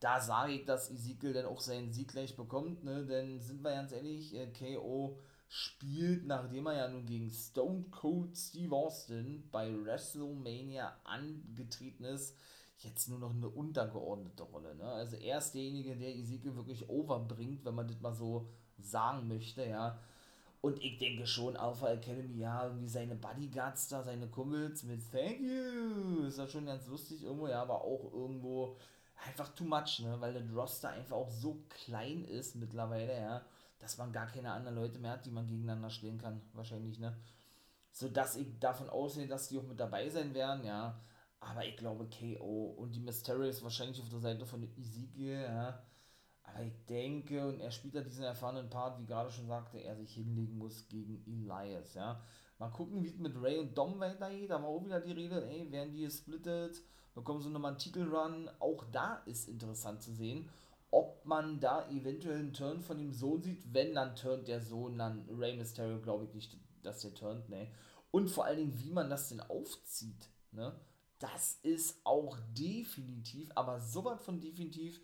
Da 0.00 0.20
sage 0.20 0.52
ich, 0.52 0.64
dass 0.64 0.90
Ezekiel 0.90 1.32
dann 1.32 1.46
auch 1.46 1.60
seinen 1.60 1.92
Sieg 1.92 2.08
gleich 2.08 2.36
bekommt, 2.36 2.84
ne? 2.84 3.06
denn 3.06 3.40
sind 3.40 3.62
wir 3.62 3.70
ganz 3.70 3.92
ehrlich, 3.92 4.34
äh, 4.34 4.48
KO 4.52 5.18
spielt, 5.48 6.26
nachdem 6.26 6.66
er 6.66 6.76
ja 6.76 6.88
nun 6.88 7.06
gegen 7.06 7.30
Stone 7.30 7.86
Cold 7.90 8.36
Steve 8.36 8.74
Austin 8.76 9.48
bei 9.50 9.72
WrestleMania 9.84 10.94
angetreten 11.04 12.04
ist, 12.04 12.36
jetzt 12.80 13.08
nur 13.08 13.18
noch 13.18 13.34
eine 13.34 13.48
untergeordnete 13.48 14.42
Rolle. 14.42 14.74
Ne? 14.76 14.84
Also 14.84 15.16
er 15.16 15.38
ist 15.38 15.52
derjenige, 15.52 15.96
der 15.96 16.14
Ezekiel 16.14 16.54
wirklich 16.54 16.88
overbringt, 16.88 17.64
wenn 17.64 17.74
man 17.74 17.88
das 17.88 18.00
mal 18.00 18.12
so 18.12 18.48
sagen 18.78 19.26
möchte, 19.26 19.66
ja. 19.66 19.98
Und 20.60 20.82
ich 20.82 20.98
denke 20.98 21.26
schon, 21.26 21.56
Alpha 21.56 21.88
Academy, 21.88 22.38
ja, 22.38 22.64
irgendwie 22.64 22.88
seine 22.88 23.14
Bodyguards 23.14 23.88
da, 23.88 24.02
seine 24.02 24.26
Kumpels 24.26 24.82
mit 24.82 25.00
Thank 25.10 25.40
you, 25.40 26.26
ist 26.26 26.38
ja 26.38 26.48
schon 26.48 26.66
ganz 26.66 26.86
lustig 26.88 27.22
irgendwo, 27.22 27.46
ja, 27.46 27.62
aber 27.62 27.80
auch 27.80 28.12
irgendwo 28.12 28.76
einfach 29.24 29.48
too 29.54 29.64
much, 29.64 30.00
ne, 30.00 30.16
weil 30.20 30.32
der 30.32 30.50
Roster 30.52 30.90
einfach 30.90 31.16
auch 31.16 31.30
so 31.30 31.58
klein 31.68 32.24
ist 32.24 32.56
mittlerweile, 32.56 33.14
ja 33.16 33.42
dass 33.78 33.98
man 33.98 34.12
gar 34.12 34.26
keine 34.26 34.52
anderen 34.52 34.76
Leute 34.76 34.98
mehr 34.98 35.12
hat, 35.12 35.26
die 35.26 35.30
man 35.30 35.46
gegeneinander 35.46 35.90
stellen 35.90 36.18
kann, 36.18 36.40
wahrscheinlich, 36.52 36.98
ne? 36.98 37.16
So 37.90 38.08
dass 38.08 38.36
ich 38.36 38.58
davon 38.58 38.90
ausgehe, 38.90 39.26
dass 39.26 39.48
die 39.48 39.58
auch 39.58 39.66
mit 39.66 39.80
dabei 39.80 40.08
sein 40.08 40.34
werden, 40.34 40.64
ja. 40.64 41.00
Aber 41.40 41.64
ich 41.64 41.76
glaube 41.76 42.08
KO 42.08 42.74
und 42.76 42.94
die 42.94 43.00
Mysterious 43.00 43.62
wahrscheinlich 43.62 44.00
auf 44.00 44.08
der 44.08 44.18
Seite 44.18 44.46
von 44.46 44.62
Ezekiel, 44.62 45.42
ja. 45.42 45.82
Aber 46.42 46.62
ich 46.62 46.84
denke, 46.86 47.46
und 47.46 47.60
er 47.60 47.70
spielt 47.70 47.94
da 47.94 48.00
diesen 48.00 48.24
erfahrenen 48.24 48.70
Part, 48.70 48.98
wie 48.98 49.06
gerade 49.06 49.30
schon 49.30 49.46
sagte, 49.46 49.78
er 49.78 49.96
sich 49.96 50.14
hinlegen 50.14 50.58
muss 50.58 50.88
gegen 50.88 51.22
Elias, 51.26 51.94
ja. 51.94 52.20
Mal 52.58 52.70
gucken, 52.70 53.02
wie 53.02 53.08
es 53.08 53.18
mit 53.18 53.40
Ray 53.40 53.58
und 53.58 53.78
Dom 53.78 54.00
weitergeht. 54.00 54.50
Da 54.50 54.60
war 54.60 54.68
auch 54.68 54.84
wieder 54.84 55.00
die 55.00 55.12
Rede, 55.12 55.46
ey, 55.48 55.70
werden 55.70 55.92
die 55.92 56.00
gesplittet, 56.00 56.82
bekommen 57.14 57.40
sie 57.40 57.50
nochmal 57.50 57.72
einen 57.72 57.78
Titelrun. 57.78 58.50
Auch 58.58 58.84
da 58.90 59.22
ist 59.26 59.48
interessant 59.48 60.02
zu 60.02 60.12
sehen 60.12 60.48
ob 60.90 61.24
man 61.24 61.60
da 61.60 61.88
eventuell 61.90 62.38
einen 62.38 62.52
Turn 62.52 62.82
von 62.82 62.98
dem 62.98 63.12
Sohn 63.12 63.42
sieht. 63.42 63.72
Wenn, 63.72 63.94
dann 63.94 64.16
turnt 64.16 64.48
der 64.48 64.60
Sohn 64.60 64.98
dann 64.98 65.28
Rey 65.28 65.56
Mysterio, 65.56 66.00
glaube 66.00 66.24
ich 66.24 66.34
nicht, 66.34 66.56
dass 66.82 67.00
der 67.00 67.14
turnt, 67.14 67.48
ne. 67.48 67.70
Und 68.10 68.28
vor 68.28 68.46
allen 68.46 68.58
Dingen, 68.58 68.80
wie 68.80 68.90
man 68.90 69.10
das 69.10 69.28
denn 69.28 69.40
aufzieht, 69.40 70.28
ne. 70.52 70.74
Das 71.18 71.58
ist 71.62 72.00
auch 72.04 72.38
definitiv, 72.56 73.50
aber 73.54 73.80
sowas 73.80 74.22
von 74.24 74.40
definitiv 74.40 75.00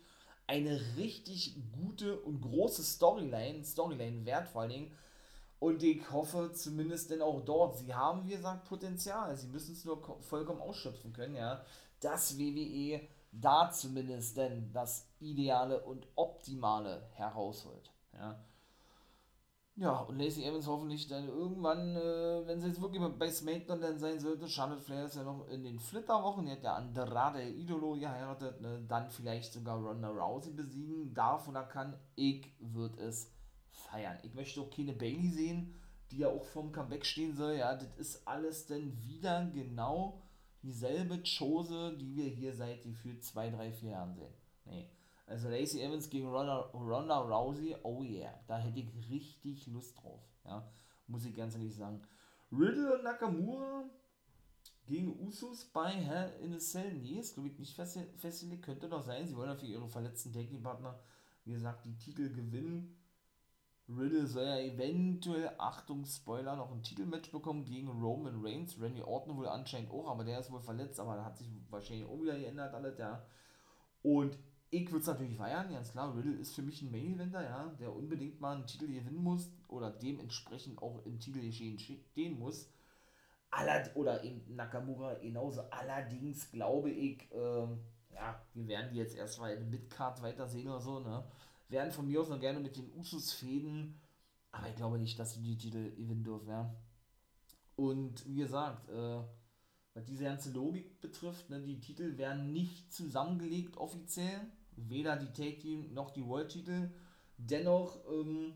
eine 0.47 0.79
richtig 0.95 1.57
gute 1.73 2.19
und 2.21 2.41
große 2.41 2.83
Storyline, 2.83 3.63
Storyline 3.63 4.25
wert 4.25 4.47
vor 4.47 4.61
allen 4.61 4.71
Dingen. 4.71 4.91
Und 5.59 5.83
ich 5.83 6.09
hoffe 6.11 6.51
zumindest 6.53 7.11
denn 7.11 7.21
auch 7.21 7.41
dort, 7.41 7.77
sie 7.77 7.93
haben, 7.93 8.25
wie 8.25 8.31
gesagt, 8.31 8.65
Potenzial. 8.65 9.35
Sie 9.35 9.47
müssen 9.47 9.73
es 9.73 9.85
nur 9.85 10.01
vollkommen 10.21 10.61
ausschöpfen 10.61 11.13
können, 11.13 11.35
ja. 11.35 11.63
Dass 11.99 12.37
WWE 12.37 13.01
da 13.41 13.69
zumindest 13.71 14.37
denn 14.37 14.71
das 14.71 15.07
Ideale 15.19 15.81
und 15.81 16.07
Optimale 16.15 17.09
herausholt, 17.13 17.91
ja. 18.13 18.39
Ja, 19.77 19.97
und 19.99 20.17
Lacey 20.17 20.45
Evans 20.45 20.67
hoffentlich 20.67 21.09
dann 21.09 21.27
irgendwann, 21.27 21.97
äh, 21.97 22.47
wenn 22.47 22.61
sie 22.61 22.67
jetzt 22.67 22.81
wirklich 22.81 23.01
bei 23.19 23.29
SmackDown 23.29 23.81
dann 23.81 23.99
sein 23.99 24.21
sollte, 24.21 24.47
Charlotte 24.47 24.81
Flair 24.81 25.05
ist 25.05 25.17
ja 25.17 25.23
noch 25.23 25.49
in 25.49 25.65
den 25.65 25.79
Flitterwochen, 25.79 26.45
die 26.45 26.53
hat 26.53 26.63
ja 26.63 26.75
Andrade 26.75 27.43
Idolo 27.43 27.95
geheiratet, 27.95 28.61
ne, 28.61 28.85
dann 28.87 29.09
vielleicht 29.09 29.51
sogar 29.51 29.77
Ronda 29.77 30.07
Rousey 30.07 30.53
besiegen 30.53 31.13
darf 31.13 31.49
oder 31.49 31.63
kann. 31.63 31.93
Ich 32.15 32.53
würde 32.59 33.01
es 33.03 33.33
feiern. 33.69 34.17
Ich 34.23 34.33
möchte 34.33 34.61
auch 34.61 34.69
keine 34.69 34.93
Bailey 34.93 35.29
sehen, 35.29 35.75
die 36.09 36.19
ja 36.19 36.29
auch 36.29 36.45
vorm 36.45 36.71
Comeback 36.71 37.05
stehen 37.05 37.35
soll. 37.35 37.55
Ja, 37.55 37.75
das 37.75 37.93
ist 37.97 38.25
alles 38.25 38.67
dann 38.67 38.97
wieder 39.03 39.45
genau 39.53 40.21
dieselbe 40.65 41.21
Chose, 41.23 41.95
die 41.97 42.15
wir 42.15 42.25
hier 42.25 42.53
seit 42.53 42.83
gefühlt 42.83 43.23
2, 43.23 43.51
3, 43.51 43.71
4 43.71 43.89
Jahren 43.91 44.15
sehen. 44.15 44.33
Nee. 44.65 44.89
Also 45.27 45.49
Lacey 45.49 45.81
Evans 45.81 46.09
gegen 46.09 46.27
Ronda, 46.27 46.69
Ronda 46.73 47.19
Rousey, 47.19 47.75
oh 47.83 48.03
yeah, 48.03 48.33
da 48.47 48.57
hätte 48.57 48.79
ich 48.79 49.09
richtig 49.09 49.67
Lust 49.67 49.97
drauf. 50.01 50.21
Ja, 50.43 50.67
muss 51.07 51.25
ich 51.25 51.35
ganz 51.35 51.55
ehrlich 51.55 51.75
sagen. 51.75 52.01
Riddle 52.51 52.97
und 52.97 53.03
Nakamura 53.03 53.85
gegen 54.85 55.19
Usos 55.19 55.65
bei 55.65 55.89
Hell 55.89 56.31
in 56.43 56.53
a 56.53 56.59
Cell. 56.59 56.93
Nee, 56.93 57.19
ist 57.19 57.33
glaube 57.33 57.49
ich 57.49 57.57
nicht 57.57 57.73
festgelegt. 57.73 58.63
Könnte 58.63 58.87
doch 58.87 59.01
sein. 59.01 59.27
Sie 59.27 59.35
wollen 59.35 59.49
ja 59.49 59.55
für 59.55 59.65
ihre 59.65 59.87
verletzten 59.87 60.31
Taking-Partner, 60.31 60.99
wie 61.43 61.53
gesagt, 61.53 61.85
die 61.85 61.97
Titel 61.97 62.31
gewinnen. 62.31 62.95
Riddle 63.87 64.25
soll 64.25 64.45
ja 64.45 64.57
eventuell, 64.57 65.51
Achtung, 65.57 66.05
Spoiler, 66.05 66.55
noch 66.55 66.71
ein 66.71 66.81
Titelmatch 66.81 67.31
bekommen 67.31 67.65
gegen 67.65 67.87
Roman 67.87 68.43
Reigns. 68.43 68.81
Randy 68.81 69.03
Orton 69.03 69.37
wohl 69.37 69.47
anscheinend 69.47 69.91
auch, 69.91 70.09
aber 70.09 70.23
der 70.23 70.39
ist 70.39 70.51
wohl 70.51 70.61
verletzt, 70.61 70.99
aber 70.99 71.15
da 71.15 71.25
hat 71.25 71.37
sich 71.37 71.47
wahrscheinlich 71.69 72.07
auch 72.07 72.19
wieder 72.21 72.37
geändert 72.37 72.73
alles, 72.73 72.97
ja. 72.97 73.23
Und 74.01 74.37
ich 74.71 74.91
würde 74.91 75.01
es 75.01 75.07
natürlich 75.07 75.37
feiern, 75.37 75.71
ganz 75.71 75.91
klar. 75.91 76.15
Riddle 76.15 76.33
ist 76.33 76.55
für 76.55 76.63
mich 76.63 76.81
ein 76.81 76.91
Main-Eventer, 76.91 77.43
ja, 77.43 77.67
der 77.79 77.95
unbedingt 77.95 78.41
mal 78.41 78.55
einen 78.55 78.65
Titel 78.65 78.87
gewinnen 78.87 79.23
muss 79.23 79.51
oder 79.67 79.91
dementsprechend 79.91 80.81
auch 80.81 81.05
im 81.05 81.19
Titelgeschehen 81.19 81.77
stehen 81.79 82.39
muss. 82.39 82.69
Allerd 83.51 83.95
oder 83.95 84.23
eben 84.23 84.55
Nakamura 84.55 85.13
genauso. 85.15 85.61
Allerdings 85.69 86.51
glaube 86.51 86.89
ich, 86.89 87.31
äh, 87.31 87.67
ja, 88.13 88.41
wir 88.53 88.67
werden 88.67 88.89
die 88.91 88.97
jetzt 88.97 89.15
erstmal 89.15 89.53
in 89.53 89.69
Midcard 89.69 90.21
weitersehen 90.21 90.67
oder 90.67 90.81
so, 90.81 90.99
ne? 90.99 91.23
Werden 91.69 91.91
von 91.91 92.07
mir 92.07 92.21
aus 92.21 92.29
noch 92.29 92.39
gerne 92.39 92.59
mit 92.59 92.77
den 92.77 92.91
Usus 92.93 93.33
fäden, 93.33 93.99
aber 94.51 94.69
ich 94.69 94.75
glaube 94.75 94.99
nicht, 94.99 95.17
dass 95.17 95.33
sie 95.33 95.41
die 95.41 95.57
Titel 95.57 95.91
gewinnen 95.95 96.23
dürfen, 96.23 96.49
ja. 96.49 96.75
Und 97.75 98.25
wie 98.27 98.35
gesagt, 98.35 98.89
äh, 98.89 99.21
was 99.93 100.05
diese 100.05 100.25
ganze 100.25 100.51
Logik 100.51 101.01
betrifft, 101.01 101.49
ne, 101.49 101.61
die 101.61 101.79
Titel 101.79 102.17
werden 102.17 102.53
nicht 102.53 102.93
zusammengelegt 102.93 103.77
offiziell, 103.77 104.41
weder 104.75 105.15
die 105.15 105.31
Take 105.33 105.59
Team 105.59 105.93
noch 105.93 106.11
die 106.11 106.25
World 106.25 106.49
Titel. 106.49 106.91
Dennoch 107.37 107.99
ähm, 108.09 108.53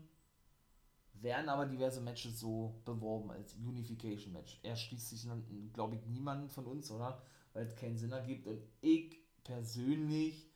werden 1.14 1.48
aber 1.48 1.66
diverse 1.66 2.00
Matches 2.00 2.40
so 2.40 2.80
beworben 2.84 3.30
als 3.30 3.54
Unification 3.54 4.32
Match. 4.32 4.58
Er 4.62 4.76
schließt 4.76 5.10
sich 5.10 5.26
glaube 5.72 5.96
ich, 5.96 6.06
niemanden 6.06 6.48
von 6.48 6.66
uns, 6.66 6.90
oder? 6.90 7.22
Weil 7.52 7.66
es 7.66 7.76
keinen 7.76 7.96
Sinn 7.96 8.12
ergibt. 8.12 8.46
Und 8.46 8.62
ich 8.80 9.18
persönlich, 9.44 10.50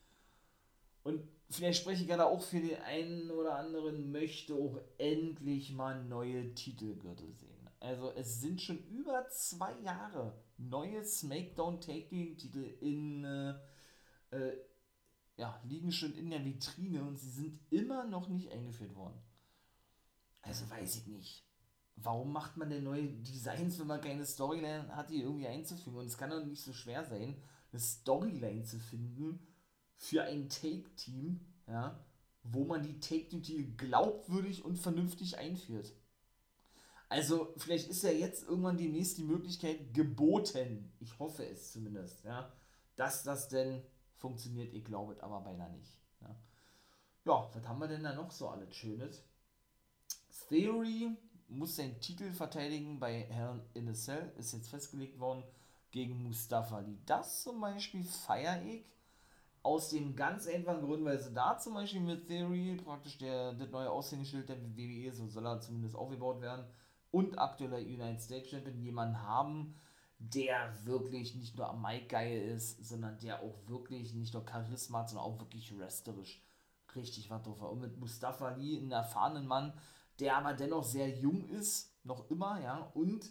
und 1.02 1.22
vielleicht 1.50 1.80
spreche 1.80 2.02
ich 2.02 2.08
gerade 2.08 2.26
auch 2.26 2.42
für 2.42 2.60
den 2.60 2.80
einen 2.82 3.30
oder 3.30 3.58
anderen, 3.58 4.10
möchte 4.10 4.54
auch 4.54 4.80
endlich 4.98 5.72
mal 5.72 6.02
neue 6.04 6.54
Titelgürtel 6.54 7.32
sehen. 7.34 7.68
Also 7.80 8.12
es 8.12 8.40
sind 8.40 8.62
schon 8.62 8.78
über 8.88 9.28
zwei 9.28 9.78
Jahre 9.80 10.42
neue 10.56 11.04
SmackDown 11.04 11.80
Team 11.80 12.38
Titel 12.38 12.74
in 12.80 13.24
äh, 13.24 13.54
äh, 14.30 14.56
ja, 15.36 15.60
liegen 15.64 15.92
schon 15.92 16.14
in 16.14 16.30
der 16.30 16.44
Vitrine 16.44 17.02
und 17.02 17.18
sie 17.18 17.30
sind 17.30 17.60
immer 17.70 18.04
noch 18.04 18.28
nicht 18.28 18.50
eingeführt 18.52 18.94
worden. 18.94 19.20
Also 20.42 20.68
weiß 20.70 20.96
ich 20.96 21.06
nicht. 21.06 21.44
Warum 21.96 22.32
macht 22.32 22.56
man 22.56 22.70
denn 22.70 22.84
neue 22.84 23.08
Designs, 23.08 23.78
wenn 23.78 23.86
man 23.86 24.00
keine 24.00 24.24
Storyline 24.24 24.94
hat, 24.94 25.10
die 25.10 25.22
irgendwie 25.22 25.46
einzufügen? 25.46 25.98
Und 25.98 26.06
es 26.06 26.18
kann 26.18 26.30
doch 26.30 26.44
nicht 26.44 26.62
so 26.62 26.72
schwer 26.72 27.04
sein, 27.04 27.40
eine 27.72 27.80
Storyline 27.80 28.64
zu 28.64 28.78
finden 28.78 29.46
für 29.96 30.22
ein 30.22 30.48
Take-Team, 30.48 31.40
ja, 31.66 31.98
wo 32.42 32.64
man 32.64 32.82
die 32.82 33.00
Take-Team-Titel 33.00 33.76
glaubwürdig 33.76 34.64
und 34.64 34.76
vernünftig 34.76 35.38
einführt. 35.38 35.92
Also, 37.08 37.52
vielleicht 37.56 37.88
ist 37.88 38.02
ja 38.02 38.10
jetzt 38.10 38.44
irgendwann 38.44 38.76
demnächst 38.76 39.18
die 39.18 39.24
Möglichkeit 39.24 39.94
geboten, 39.94 40.92
ich 41.00 41.18
hoffe 41.18 41.46
es 41.46 41.72
zumindest, 41.72 42.24
ja, 42.24 42.52
dass 42.96 43.22
das 43.22 43.48
denn 43.48 43.82
funktioniert. 44.16 44.72
Ich 44.72 44.84
glaube 44.84 45.22
aber 45.22 45.40
beinahe 45.40 45.70
nicht. 45.72 45.98
Ja. 46.20 46.36
ja, 47.26 47.50
was 47.52 47.68
haben 47.68 47.78
wir 47.78 47.88
denn 47.88 48.04
da 48.04 48.14
noch 48.14 48.30
so 48.30 48.48
alles 48.48 48.74
Schönes? 48.74 49.22
Theory 50.48 51.10
muss 51.48 51.76
seinen 51.76 52.00
Titel 52.00 52.32
verteidigen 52.32 52.98
bei 52.98 53.22
Hell 53.24 53.60
in 53.74 53.88
a 53.88 53.94
Cell, 53.94 54.32
ist 54.38 54.52
jetzt 54.52 54.68
festgelegt 54.68 55.18
worden 55.18 55.44
gegen 55.90 56.22
Mustafa 56.22 56.78
Ali. 56.78 56.98
Das 57.06 57.42
zum 57.42 57.60
Beispiel 57.60 58.04
feiere 58.04 58.62
ich 58.64 58.84
aus 59.64 59.88
dem 59.88 60.14
ganz 60.14 60.46
einfachen 60.46 60.82
Grund, 60.82 61.04
weil 61.04 61.18
sie 61.18 61.32
da 61.32 61.58
zum 61.58 61.72
Beispiel 61.74 62.00
mit 62.00 62.28
Theory 62.28 62.76
praktisch 62.84 63.16
der, 63.16 63.54
das 63.54 63.70
neue 63.70 63.90
Aushängeschild 63.90 64.46
der 64.48 64.60
WWE, 64.60 65.10
so 65.10 65.26
soll 65.26 65.46
er 65.46 65.60
zumindest 65.60 65.96
aufgebaut 65.96 66.40
werden, 66.42 66.66
und 67.10 67.38
aktueller 67.38 67.78
United 67.78 68.20
States 68.20 68.50
Champion 68.50 68.78
jemanden 68.78 69.22
haben, 69.22 69.74
der 70.18 70.74
wirklich 70.84 71.34
nicht 71.34 71.56
nur 71.56 71.68
am 71.70 71.80
Mic 71.80 72.08
geil 72.08 72.42
ist, 72.54 72.84
sondern 72.86 73.18
der 73.18 73.40
auch 73.40 73.66
wirklich 73.66 74.12
nicht 74.14 74.34
nur 74.34 74.44
Charisma 74.46 75.00
hat, 75.00 75.10
sondern 75.10 75.26
auch 75.26 75.40
wirklich 75.40 75.76
wrestlerisch 75.78 76.42
richtig 76.94 77.30
was 77.30 77.42
drauf 77.42 77.60
hat. 77.62 77.70
Und 77.70 77.80
mit 77.80 77.98
Mustafa 77.98 78.48
Ali, 78.48 78.76
einen 78.76 78.92
erfahrenen 78.92 79.46
Mann, 79.46 79.72
der 80.20 80.36
aber 80.36 80.52
dennoch 80.52 80.84
sehr 80.84 81.08
jung 81.08 81.48
ist, 81.48 81.90
noch 82.04 82.28
immer, 82.30 82.60
ja, 82.60 82.90
und 82.94 83.30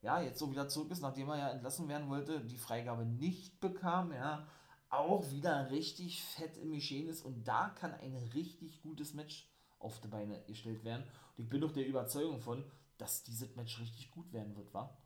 ja, 0.00 0.20
jetzt 0.20 0.38
so 0.38 0.50
wieder 0.50 0.68
zurück 0.68 0.90
ist, 0.90 1.02
nachdem 1.02 1.28
er 1.28 1.38
ja 1.38 1.50
entlassen 1.50 1.88
werden 1.88 2.08
wollte, 2.08 2.40
die 2.40 2.56
Freigabe 2.56 3.04
nicht 3.04 3.60
bekam, 3.60 4.12
ja, 4.12 4.46
auch 4.88 5.30
wieder 5.30 5.70
richtig 5.70 6.22
fett 6.22 6.56
im 6.58 6.72
Geschehen 6.72 7.08
ist 7.08 7.22
und 7.22 7.46
da 7.46 7.70
kann 7.70 7.94
ein 7.94 8.16
richtig 8.34 8.82
gutes 8.82 9.14
Match 9.14 9.50
auf 9.78 10.00
die 10.00 10.08
Beine 10.08 10.42
gestellt 10.46 10.84
werden. 10.84 11.04
Und 11.36 11.44
ich 11.44 11.50
bin 11.50 11.60
doch 11.60 11.72
der 11.72 11.86
Überzeugung 11.86 12.40
von, 12.40 12.64
dass 12.98 13.24
dieses 13.24 13.54
Match 13.56 13.78
richtig 13.80 14.10
gut 14.10 14.32
werden 14.32 14.56
wird, 14.56 14.72
wa? 14.72 14.96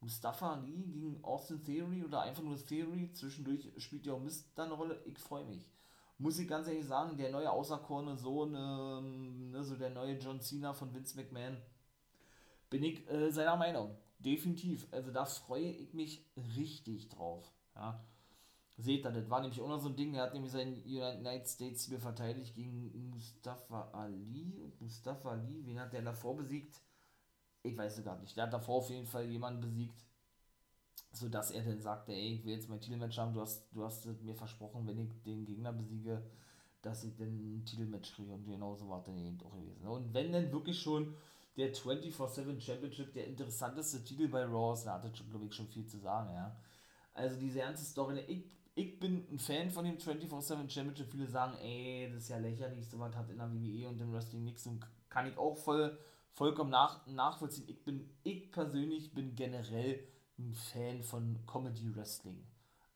Mustafa 0.00 0.52
Ali 0.52 0.84
gegen 0.84 1.24
Austin 1.24 1.62
Theory 1.64 2.04
oder 2.04 2.22
einfach 2.22 2.42
nur 2.42 2.56
Theory, 2.56 3.12
zwischendurch 3.12 3.72
spielt 3.78 4.06
ja 4.06 4.12
auch 4.12 4.20
Mist 4.20 4.52
da 4.54 4.64
eine 4.64 4.74
Rolle, 4.74 5.02
ich 5.06 5.18
freue 5.18 5.44
mich. 5.44 5.68
Muss 6.18 6.38
ich 6.38 6.48
ganz 6.48 6.66
ehrlich 6.68 6.86
sagen, 6.86 7.16
der 7.16 7.30
neue 7.30 7.50
auserkorene 7.50 8.16
Sohn, 8.16 8.54
ähm, 8.54 9.50
ne, 9.50 9.62
so 9.62 9.76
der 9.76 9.90
neue 9.90 10.18
John 10.18 10.40
Cena 10.40 10.72
von 10.72 10.92
Vince 10.92 11.16
McMahon, 11.16 11.56
bin 12.70 12.82
ich 12.82 13.08
äh, 13.08 13.30
seiner 13.30 13.56
Meinung. 13.56 13.96
Definitiv. 14.18 14.86
Also 14.90 15.12
da 15.12 15.24
freue 15.24 15.70
ich 15.70 15.94
mich 15.94 16.24
richtig 16.56 17.08
drauf. 17.08 17.52
Ja. 17.74 18.04
Seht 18.80 19.04
ihr, 19.04 19.10
das 19.10 19.28
war 19.28 19.40
nämlich 19.40 19.60
auch 19.60 19.68
noch 19.68 19.80
so 19.80 19.88
ein 19.88 19.96
Ding, 19.96 20.14
er 20.14 20.22
hat 20.22 20.34
nämlich 20.34 20.52
seinen 20.52 20.80
United 20.84 21.48
States 21.48 21.84
Titel 21.84 21.98
verteidigt 21.98 22.54
gegen 22.54 23.10
Mustafa 23.10 23.90
Ali. 23.90 24.54
Und 24.62 24.80
Mustafa 24.80 25.32
Ali, 25.32 25.66
wen 25.66 25.80
hat 25.80 25.92
der 25.92 26.02
davor 26.02 26.36
besiegt? 26.36 26.80
Ich 27.64 27.76
weiß 27.76 27.98
es 27.98 28.04
gar 28.04 28.16
nicht. 28.20 28.36
Der 28.36 28.44
hat 28.44 28.52
davor 28.52 28.76
auf 28.76 28.90
jeden 28.90 29.06
Fall 29.06 29.24
jemanden 29.24 29.60
besiegt, 29.60 30.00
sodass 31.10 31.50
er 31.50 31.64
dann 31.64 31.80
sagte, 31.80 32.12
ey, 32.12 32.34
ich 32.34 32.44
will 32.44 32.54
jetzt 32.54 32.68
mein 32.68 32.80
Titelmatch 32.80 33.18
haben, 33.18 33.34
du 33.34 33.40
hast, 33.40 33.66
du 33.72 33.82
hast 33.84 34.06
mir 34.22 34.36
versprochen, 34.36 34.86
wenn 34.86 34.98
ich 35.00 35.22
den 35.24 35.44
Gegner 35.44 35.72
besiege, 35.72 36.22
dass 36.80 37.02
ich 37.02 37.16
dann 37.16 37.36
ein 37.36 37.64
Titelmatch 37.64 38.14
kriege 38.14 38.32
und 38.32 38.44
genau 38.44 38.76
so 38.76 38.88
war 38.88 39.02
dann 39.02 39.18
eben 39.18 39.40
auch 39.42 39.56
gewesen. 39.56 39.88
Und 39.88 40.14
wenn 40.14 40.30
dann 40.30 40.52
wirklich 40.52 40.80
schon 40.80 41.16
der 41.56 41.74
24-7 41.74 42.60
Championship 42.60 43.12
der 43.12 43.26
interessanteste 43.26 44.04
Titel 44.04 44.28
bei 44.28 44.44
Raw 44.44 44.72
ist, 44.72 44.84
da 44.84 44.94
hat 44.94 45.04
das 45.04 45.18
schon, 45.18 45.28
glaube 45.28 45.46
ich, 45.46 45.52
schon 45.52 45.66
viel 45.66 45.84
zu 45.84 45.98
sagen, 45.98 46.32
ja. 46.32 46.56
Also 47.12 47.36
diese 47.36 47.58
ganze 47.58 47.84
Story, 47.84 48.20
ich, 48.28 48.44
ich 48.78 49.00
bin 49.00 49.26
ein 49.30 49.38
Fan 49.40 49.70
von 49.70 49.84
dem 49.84 49.98
24-7 49.98 50.70
Championship. 50.70 51.10
Viele 51.10 51.26
sagen, 51.26 51.56
ey, 51.60 52.08
das 52.12 52.22
ist 52.22 52.28
ja 52.28 52.38
lächerlich, 52.38 52.88
sowas 52.88 53.14
hat 53.16 53.28
in 53.28 53.38
der 53.38 53.52
WWE 53.52 53.88
und 53.88 54.00
im 54.00 54.12
Wrestling 54.12 54.44
nichts 54.44 54.66
und 54.66 54.86
kann 55.08 55.26
ich 55.26 55.36
auch 55.36 55.56
voll 55.56 55.98
vollkommen 56.30 56.70
nach, 56.70 57.04
nachvollziehen. 57.08 57.64
Ich 57.68 57.84
bin, 57.84 58.08
ich 58.22 58.52
persönlich 58.52 59.12
bin 59.12 59.34
generell 59.34 60.06
ein 60.38 60.54
Fan 60.54 61.02
von 61.02 61.44
Comedy 61.46 61.94
Wrestling. 61.96 62.46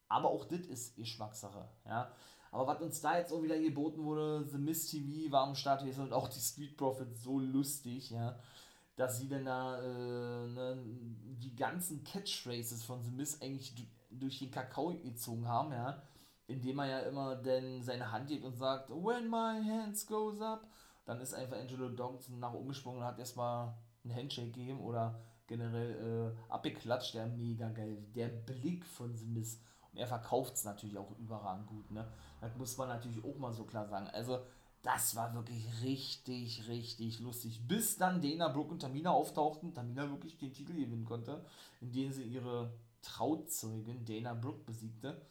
Aber 0.07 0.29
auch 0.29 0.45
das 0.45 0.61
ist 0.61 0.95
Geschmackssache, 0.95 1.67
ja. 1.85 2.09
Aber 2.51 2.67
was 2.67 2.81
uns 2.81 3.01
da 3.01 3.17
jetzt 3.17 3.33
auch 3.33 3.41
wieder 3.41 3.59
geboten 3.59 4.03
wurde, 4.03 4.47
The 4.49 4.59
Miss 4.59 4.87
TV 4.89 5.31
war 5.31 5.47
am 5.47 5.55
Start 5.55 5.81
gewesen 5.81 6.03
und 6.03 6.13
auch 6.13 6.29
die 6.29 6.39
Street 6.39 6.77
Profits 6.77 7.23
so 7.23 7.39
lustig, 7.39 8.11
ja, 8.11 8.39
dass 8.95 9.17
sie 9.17 9.27
dann 9.27 9.45
da 9.45 9.81
äh, 9.81 10.47
ne, 10.47 10.77
die 11.41 11.55
ganzen 11.55 12.03
Catchphrases 12.03 12.83
von 12.83 13.01
The 13.03 13.11
Miss 13.11 13.41
eigentlich 13.41 13.75
durch 14.19 14.39
den 14.39 14.51
Kakao 14.51 14.93
gezogen 15.01 15.47
haben, 15.47 15.71
ja, 15.71 16.01
indem 16.47 16.79
er 16.79 16.85
ja 16.87 16.99
immer 16.99 17.35
dann 17.35 17.81
seine 17.81 18.11
Hand 18.11 18.29
hebt 18.29 18.43
und 18.43 18.55
sagt, 18.55 18.89
When 18.89 19.29
my 19.29 19.61
hands 19.63 20.05
goes 20.05 20.41
up, 20.41 20.67
dann 21.05 21.19
ist 21.19 21.33
einfach 21.33 21.57
Angelo 21.57 21.89
Dawson 21.89 22.39
nach 22.39 22.53
umgesprungen 22.53 22.99
und 22.99 23.05
hat 23.05 23.19
erstmal 23.19 23.75
einen 24.03 24.15
Handshake 24.15 24.51
geben 24.51 24.79
oder 24.79 25.19
generell 25.47 26.35
äh, 26.35 26.51
abgeklatscht, 26.51 27.13
der 27.13 27.27
mega 27.27 27.69
geil. 27.69 27.97
Der 28.15 28.27
Blick 28.27 28.85
von 28.85 29.15
Smith. 29.15 29.59
Und 29.91 29.99
er 29.99 30.07
verkauft 30.07 30.55
es 30.55 30.65
natürlich 30.65 30.97
auch 30.97 31.11
überragend 31.19 31.67
gut, 31.67 31.91
ne? 31.91 32.07
Das 32.41 32.55
muss 32.55 32.77
man 32.77 32.89
natürlich 32.89 33.23
auch 33.23 33.37
mal 33.37 33.53
so 33.53 33.63
klar 33.63 33.87
sagen. 33.87 34.07
Also, 34.07 34.39
das 34.81 35.15
war 35.15 35.33
wirklich 35.33 35.65
richtig, 35.81 36.67
richtig 36.67 37.19
lustig. 37.19 37.65
Bis 37.67 37.97
dann 37.97 38.21
Dana 38.21 38.49
Brooke 38.49 38.71
und 38.71 38.81
Tamina 38.81 39.11
auftauchten, 39.11 39.73
Tamina 39.73 40.09
wirklich 40.09 40.37
den 40.37 40.51
Titel 40.51 40.73
gewinnen 40.73 41.05
konnte, 41.05 41.45
indem 41.79 42.11
sie 42.11 42.23
ihre 42.23 42.73
Trauzeugin 43.03 44.03
Dana 44.05 44.33
Brooke 44.33 44.63
besiegte. 44.65 45.21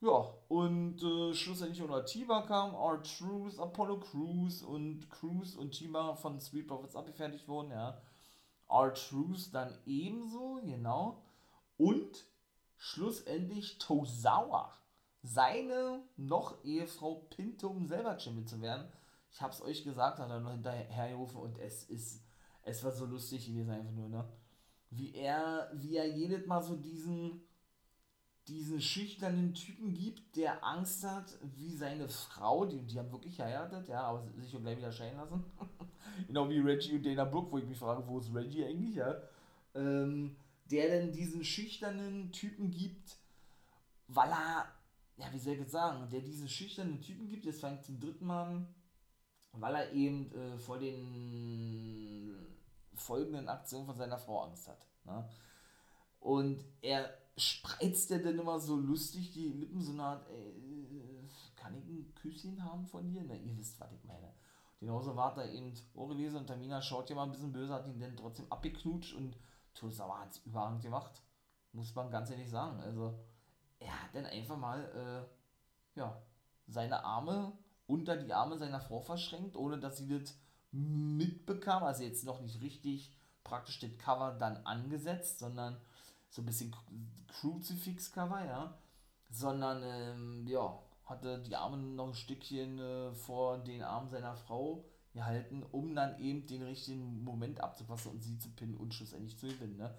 Ja, 0.00 0.34
und 0.48 1.00
äh, 1.00 1.32
schlussendlich 1.32 1.80
unter 1.80 2.04
Tiba 2.04 2.42
kam 2.42 2.74
R-Truth, 2.74 3.60
Apollo 3.60 4.00
Crews 4.00 4.62
und 4.62 5.08
Crews 5.08 5.54
und 5.54 5.70
Tiba 5.70 6.16
von 6.16 6.40
Sweet 6.40 6.66
Profits 6.66 6.96
abgefertigt 6.96 7.46
wurden, 7.46 7.70
ja. 7.70 8.02
R-Truth 8.68 9.54
dann 9.54 9.72
ebenso, 9.86 10.60
genau. 10.64 11.22
Und 11.78 12.24
schlussendlich 12.76 13.78
Tozawa, 13.78 14.72
seine 15.22 16.02
noch 16.16 16.64
Ehefrau 16.64 17.26
Pinto, 17.30 17.68
um 17.68 17.86
selber 17.86 18.18
Champion 18.18 18.46
zu 18.48 18.60
werden. 18.60 18.90
Ich 19.30 19.40
hab's 19.40 19.62
euch 19.62 19.84
gesagt, 19.84 20.18
hat 20.18 20.30
er 20.30 20.40
noch 20.40 20.50
hinterhergerufen 20.50 21.38
und 21.38 21.58
es 21.58 21.84
ist, 21.84 22.24
es 22.64 22.82
war 22.82 22.90
so 22.90 23.06
lustig 23.06 23.46
gewesen 23.46 23.70
einfach 23.70 23.92
nur, 23.92 24.08
ne? 24.08 24.28
Wie 24.94 25.14
er, 25.14 25.70
wie 25.74 25.96
er 25.96 26.06
jedes 26.06 26.46
Mal 26.46 26.62
so 26.62 26.76
diesen, 26.76 27.40
diesen 28.46 28.80
schüchternen 28.80 29.54
Typen 29.54 29.94
gibt, 29.94 30.36
der 30.36 30.62
Angst 30.62 31.04
hat, 31.04 31.38
wie 31.56 31.70
seine 31.70 32.08
Frau, 32.08 32.66
die, 32.66 32.82
die 32.82 32.98
haben 32.98 33.10
wirklich 33.10 33.40
heiratet, 33.40 33.88
ja, 33.88 34.02
aber 34.02 34.22
sich 34.36 34.50
gleich 34.50 34.76
wieder 34.76 34.92
scheiden 34.92 35.16
lassen. 35.16 35.44
genau 36.26 36.48
wie 36.50 36.58
Reggie 36.58 36.96
und 36.96 37.06
Dana 37.06 37.24
Brooke, 37.24 37.52
wo 37.52 37.58
ich 37.58 37.66
mich 37.66 37.78
frage, 37.78 38.06
wo 38.06 38.18
ist 38.18 38.34
Reggie 38.34 38.64
eigentlich, 38.66 38.96
ja? 38.96 39.16
Ähm, 39.74 40.36
der 40.70 41.00
dann 41.00 41.12
diesen 41.12 41.42
schüchternen 41.42 42.30
Typen 42.32 42.70
gibt, 42.70 43.16
weil 44.08 44.30
er, 44.30 44.66
ja, 45.16 45.32
wie 45.32 45.38
soll 45.38 45.54
ich 45.54 45.60
jetzt 45.60 45.72
sagen, 45.72 46.06
der 46.10 46.20
diesen 46.20 46.48
schüchternen 46.48 47.00
Typen 47.00 47.28
gibt, 47.28 47.46
jetzt 47.46 47.60
fängt 47.60 47.82
zum 47.82 47.98
dritten 47.98 48.26
Mal 48.26 48.66
weil 49.52 49.74
er 49.74 49.92
eben 49.92 50.32
äh, 50.32 50.58
vor 50.58 50.78
den 50.78 52.34
folgenden 53.02 53.48
Aktionen 53.48 53.86
von 53.86 53.96
seiner 53.96 54.18
Frau 54.18 54.44
Angst 54.44 54.68
hat. 54.68 54.86
Ne? 55.04 55.28
Und 56.20 56.64
er 56.80 57.10
spreizt 57.36 58.10
ja 58.10 58.18
dann 58.18 58.38
immer 58.38 58.58
so 58.58 58.76
lustig 58.76 59.32
die 59.32 59.48
Lippen, 59.48 59.82
so 59.82 59.92
eine 59.92 60.02
Art, 60.02 60.28
ey, 60.30 60.54
kann 61.56 61.74
ich 61.76 61.86
ein 61.86 62.14
Küsschen 62.14 62.62
haben 62.62 62.86
von 62.86 63.08
dir? 63.08 63.22
Na, 63.26 63.34
ihr 63.34 63.56
wisst, 63.56 63.80
was 63.80 63.92
ich 63.92 64.04
meine. 64.04 64.32
Genauso 64.80 65.14
war 65.14 65.34
da 65.34 65.44
eben 65.46 65.72
gewesen 65.94 66.38
und 66.38 66.46
Tamina 66.48 66.82
schaut 66.82 67.08
ja 67.08 67.14
mal 67.14 67.24
ein 67.24 67.30
bisschen 67.30 67.52
böse, 67.52 67.72
hat 67.72 67.86
ihn 67.86 68.00
dann 68.00 68.16
trotzdem 68.16 68.50
abgeknutscht 68.50 69.14
und 69.14 69.36
Tosawa 69.74 70.20
hat 70.20 70.32
es 70.32 70.38
überragend 70.38 70.82
gemacht. 70.82 71.22
Muss 71.72 71.94
man 71.94 72.10
ganz 72.10 72.30
ehrlich 72.30 72.50
sagen. 72.50 72.80
Also, 72.80 73.14
er 73.78 74.02
hat 74.02 74.14
dann 74.14 74.26
einfach 74.26 74.56
mal, 74.56 74.80
äh, 75.96 75.98
ja, 75.98 76.20
seine 76.66 77.04
Arme 77.04 77.52
unter 77.86 78.16
die 78.16 78.32
Arme 78.32 78.58
seiner 78.58 78.80
Frau 78.80 79.00
verschränkt, 79.00 79.56
ohne 79.56 79.78
dass 79.78 79.98
sie 79.98 80.08
das 80.08 80.36
mitbekam. 80.72 81.84
Also 81.84 82.02
jetzt 82.02 82.24
noch 82.24 82.40
nicht 82.40 82.60
richtig 82.60 83.12
praktisch 83.44 83.78
das 83.80 83.90
Cover 83.98 84.36
dann 84.38 84.56
angesetzt, 84.64 85.38
sondern 85.38 85.76
so 86.30 86.42
ein 86.42 86.46
bisschen 86.46 86.74
Crucifix-Cover, 87.28 88.44
ja, 88.44 88.78
sondern, 89.30 89.82
ähm, 89.84 90.46
ja, 90.46 90.78
hatte 91.04 91.42
die 91.42 91.56
Arme 91.56 91.76
noch 91.76 92.08
ein 92.08 92.14
Stückchen 92.14 92.78
äh, 92.78 93.12
vor 93.12 93.58
den 93.58 93.82
Armen 93.82 94.08
seiner 94.08 94.34
Frau 94.36 94.84
gehalten, 95.12 95.62
um 95.72 95.94
dann 95.94 96.18
eben 96.18 96.46
den 96.46 96.62
richtigen 96.62 97.22
Moment 97.22 97.60
abzupassen 97.60 98.12
und 98.12 98.22
sie 98.22 98.38
zu 98.38 98.48
pinnen 98.50 98.76
und 98.76 98.94
schlussendlich 98.94 99.38
zu 99.38 99.46
gewinnen, 99.46 99.76
ne. 99.76 99.94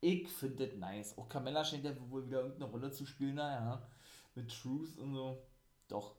Ich 0.00 0.28
finde 0.28 0.66
das 0.66 0.76
nice. 0.76 1.16
Auch 1.16 1.30
Carmella 1.30 1.64
scheint 1.64 1.84
ja 1.84 1.92
wohl 2.10 2.26
wieder 2.26 2.40
irgendeine 2.40 2.70
Rolle 2.70 2.90
zu 2.92 3.06
spielen, 3.06 3.36
naja, 3.36 3.82
mit 4.34 4.50
Truth 4.50 4.98
und 4.98 5.14
so. 5.14 5.42
Doch, 5.88 6.14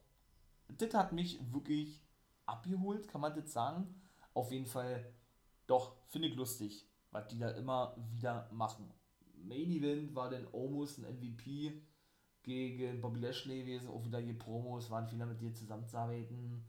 das 0.70 0.94
hat 0.96 1.12
mich 1.12 1.40
wirklich 1.54 2.02
abgeholt, 2.46 3.08
kann 3.08 3.22
man 3.22 3.36
das 3.36 3.52
sagen. 3.52 4.02
Auf 4.34 4.52
jeden 4.52 4.66
Fall, 4.66 5.14
doch, 5.68 5.96
finde 6.08 6.28
ich 6.28 6.36
lustig, 6.36 6.88
was 7.12 7.28
die 7.28 7.40
da 7.40 7.50
immer 7.52 7.96
wieder 8.12 8.50
machen. 8.52 8.92
Main 9.38 9.72
Event 9.72 10.16
war 10.16 10.30
dann 10.30 10.48
almost 10.54 11.00
ein 11.00 11.16
MVP 11.16 11.82
gegen 12.44 13.02
Bobby 13.02 13.20
Lashley 13.20 13.60
gewesen, 13.60 13.90
auch 13.90 14.04
wieder 14.06 14.20
hier 14.20 14.38
Promos, 14.38 14.90
waren 14.90 15.08
viele 15.08 15.26
mit 15.26 15.42
dir 15.42 15.54
zusammenzuarbeiten. 15.54 16.64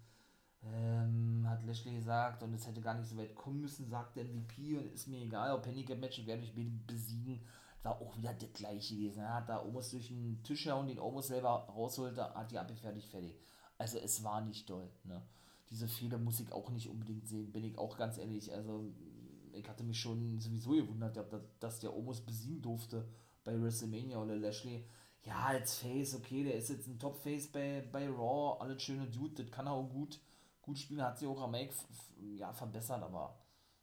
Ähm, 0.62 1.46
hat 1.48 1.64
Lashley 1.64 1.94
gesagt, 1.94 2.42
und 2.42 2.54
es 2.54 2.66
hätte 2.66 2.80
gar 2.80 2.94
nicht 2.94 3.08
so 3.08 3.16
weit 3.16 3.34
kommen 3.34 3.60
müssen, 3.60 3.88
sagt 3.88 4.16
der 4.16 4.24
MVP, 4.24 4.78
und 4.78 4.86
ist 4.92 5.06
mir 5.06 5.20
egal, 5.20 5.52
ob 5.52 5.66
Handicap-Match, 5.66 6.18
ich 6.18 6.26
werde 6.26 6.40
mich 6.40 6.54
besiegen. 6.86 7.40
War 7.82 8.00
auch 8.00 8.16
wieder 8.16 8.34
das 8.34 8.52
gleiche 8.52 8.96
gewesen. 8.96 9.20
Er 9.20 9.34
hat 9.34 9.48
da 9.48 9.62
Omos 9.62 9.90
durch 9.90 10.08
den 10.08 10.42
Tisch 10.42 10.66
und 10.66 10.88
den 10.88 10.98
Omos 10.98 11.28
selber 11.28 11.68
rausholte, 11.68 12.34
hat 12.34 12.50
die 12.50 12.58
abgefertigt, 12.58 13.08
fertig. 13.08 13.38
Also 13.78 13.98
es 13.98 14.24
war 14.24 14.40
nicht 14.40 14.68
doll. 14.68 14.90
Ne? 15.04 15.22
Diese 15.70 15.88
Fehler 15.88 16.18
muss 16.18 16.40
ich 16.40 16.52
auch 16.52 16.70
nicht 16.70 16.88
unbedingt 16.88 17.26
sehen, 17.26 17.52
bin 17.52 17.64
ich 17.64 17.76
auch 17.76 17.96
ganz 17.96 18.18
ehrlich. 18.18 18.52
Also 18.52 18.92
ich 19.52 19.68
hatte 19.68 19.84
mich 19.84 20.00
schon 20.00 20.38
sowieso 20.40 20.70
gewundert, 20.70 21.18
dass 21.60 21.80
der 21.80 21.94
Omos 21.94 22.20
besiegen 22.20 22.62
durfte 22.62 23.08
bei 23.44 23.60
WrestleMania 23.60 24.22
oder 24.22 24.36
Lashley. 24.36 24.84
Ja, 25.24 25.46
als 25.46 25.78
Face, 25.78 26.14
okay, 26.14 26.44
der 26.44 26.54
ist 26.54 26.68
jetzt 26.68 26.86
ein 26.86 27.00
Top-Face 27.00 27.48
bei, 27.48 27.84
bei 27.90 28.08
Raw, 28.08 28.60
alles 28.60 28.80
schöne 28.80 29.06
Dude, 29.06 29.42
das 29.42 29.50
kann 29.50 29.66
er 29.66 29.72
auch 29.72 29.88
gut, 29.88 30.20
gut 30.62 30.78
spielen, 30.78 31.02
hat 31.02 31.18
sich 31.18 31.26
auch 31.26 31.40
am 31.40 31.50
Make 31.50 31.74
ja, 32.36 32.52
verbessert, 32.52 33.02
aber 33.02 33.36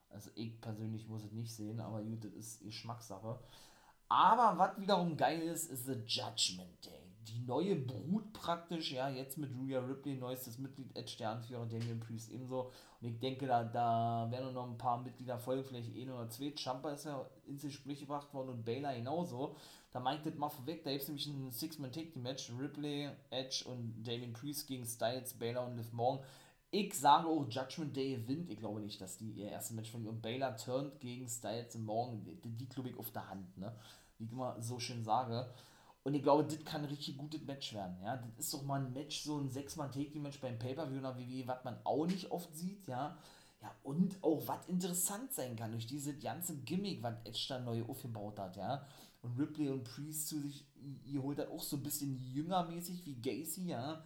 also 0.10 0.30
ich 0.36 0.62
persönlich 0.62 1.06
muss 1.10 1.26
es 1.26 1.34
nicht 1.34 1.54
sehen, 1.54 1.82
aber 1.82 2.02
gut, 2.02 2.24
das 2.24 2.32
ist 2.32 2.62
Geschmackssache. 2.62 3.40
Aber 4.08 4.58
was 4.58 4.80
wiederum 4.80 5.18
geil 5.18 5.42
ist, 5.42 5.70
ist 5.70 5.86
The 5.86 6.02
Judgment 6.06 6.86
Day 6.86 7.03
die 7.28 7.40
neue 7.40 7.76
Brut 7.76 8.34
praktisch, 8.34 8.92
ja, 8.92 9.10
jetzt 9.10 9.38
mit 9.38 9.52
Rhea 9.52 9.80
Ripley, 9.80 10.16
neuestes 10.16 10.58
Mitglied, 10.58 10.96
Edge, 10.96 11.16
der 11.20 11.32
Anführer, 11.32 11.66
Damian 11.66 12.00
Priest 12.00 12.32
ebenso. 12.32 12.72
Und 13.02 13.08
ich 13.08 13.20
denke, 13.20 13.48
da, 13.48 13.64
da 13.64 14.28
werden 14.30 14.54
noch 14.54 14.70
ein 14.70 14.78
paar 14.78 15.02
Mitglieder 15.02 15.38
folgen, 15.38 15.64
vielleicht 15.64 15.96
eh 15.96 16.10
oder 16.10 16.30
zwei. 16.30 16.54
Champa 16.56 16.92
ist 16.92 17.06
ja 17.06 17.26
ins 17.46 17.64
Gespräch 17.64 18.00
gebracht 18.00 18.34
worden 18.34 18.50
und 18.50 18.66
Baylor 18.66 18.94
genauso. 18.94 19.56
Da 19.92 20.00
meint 20.00 20.26
das 20.26 20.36
mal 20.36 20.50
vorweg, 20.50 20.84
da 20.84 20.92
gibt 20.92 21.04
es 21.04 21.08
nämlich 21.08 21.28
ein 21.28 21.52
Six-Man-Take-Match, 21.52 22.52
Ripley, 22.60 23.10
Edge 23.30 23.66
und 23.68 24.04
Damian 24.04 24.34
Priest 24.34 24.68
gegen 24.68 24.86
Styles, 24.86 25.34
Baylor 25.34 25.68
und 25.68 25.78
Liv 25.78 25.92
Morgan. 25.94 26.26
Ich 26.72 26.96
sage 26.96 27.28
auch, 27.28 27.46
Judgment 27.48 27.96
Day 27.96 28.16
gewinnt. 28.16 28.50
Ich 28.50 28.58
glaube 28.58 28.82
nicht, 28.82 29.00
dass 29.00 29.20
die 29.20 29.30
ihr 29.34 29.50
erstes 29.50 29.76
Match 29.76 29.92
von 29.92 30.04
ihr 30.04 30.10
und 30.10 30.24
Baylor 30.24 30.58
turnt 30.58 31.00
gegen 31.00 31.28
Styles 31.28 31.76
und 31.76 31.86
Morgan. 31.86 32.26
Die, 32.44 32.50
die 32.50 32.68
glaube 32.68 32.90
ich 32.90 32.98
auf 32.98 33.12
der 33.12 33.30
Hand, 33.30 33.56
ne? 33.60 33.76
Wie 34.18 34.26
ich 34.26 34.32
immer 34.32 34.60
so 34.60 34.80
schön 34.80 35.04
sage. 35.04 35.54
Und 36.04 36.16
ich 36.16 36.24
glaube, 36.24 36.44
das 36.44 36.64
kann 36.66 36.82
ein 36.82 36.90
richtig 36.90 37.18
gutes 37.18 37.42
Match 37.44 37.74
werden. 37.74 37.98
Ja, 38.04 38.18
das 38.18 38.46
ist 38.46 38.54
doch 38.54 38.64
mal 38.64 38.82
ein 38.82 38.92
Match, 38.92 39.22
so 39.22 39.38
ein 39.38 39.50
6-Mann-Take-Match 39.50 40.42
beim 40.42 40.60
Pay-Per-View 40.60 41.00
oder 41.00 41.18
WWE, 41.18 41.48
was 41.48 41.64
man 41.64 41.78
auch 41.86 42.06
nicht 42.06 42.30
oft 42.32 42.54
sieht, 42.56 42.88
ja. 42.88 43.18
Ja, 43.62 43.74
und 43.84 44.22
auch 44.22 44.46
was 44.46 44.68
interessant 44.68 45.32
sein 45.32 45.56
kann 45.56 45.72
durch 45.72 45.88
diese 45.88 46.18
ganze 46.18 46.58
Gimmick, 46.58 47.02
was 47.02 47.16
Edge 47.24 47.46
da 47.48 47.60
neu 47.60 47.84
aufgebaut 47.86 48.38
hat, 48.38 48.58
ja. 48.58 48.86
Und 49.22 49.40
Ripley 49.40 49.70
und 49.70 49.86
Priest 49.86 50.28
zu 50.28 50.40
sich, 50.40 50.66
ihr 51.06 51.24
holt 51.24 51.40
das 51.40 51.50
auch 51.50 51.64
so 51.64 51.78
ein 51.78 51.84
bisschen 51.84 52.20
jüngermäßig 52.20 53.06
wie 53.06 53.16
Gacy, 53.16 53.68
ja. 53.68 54.04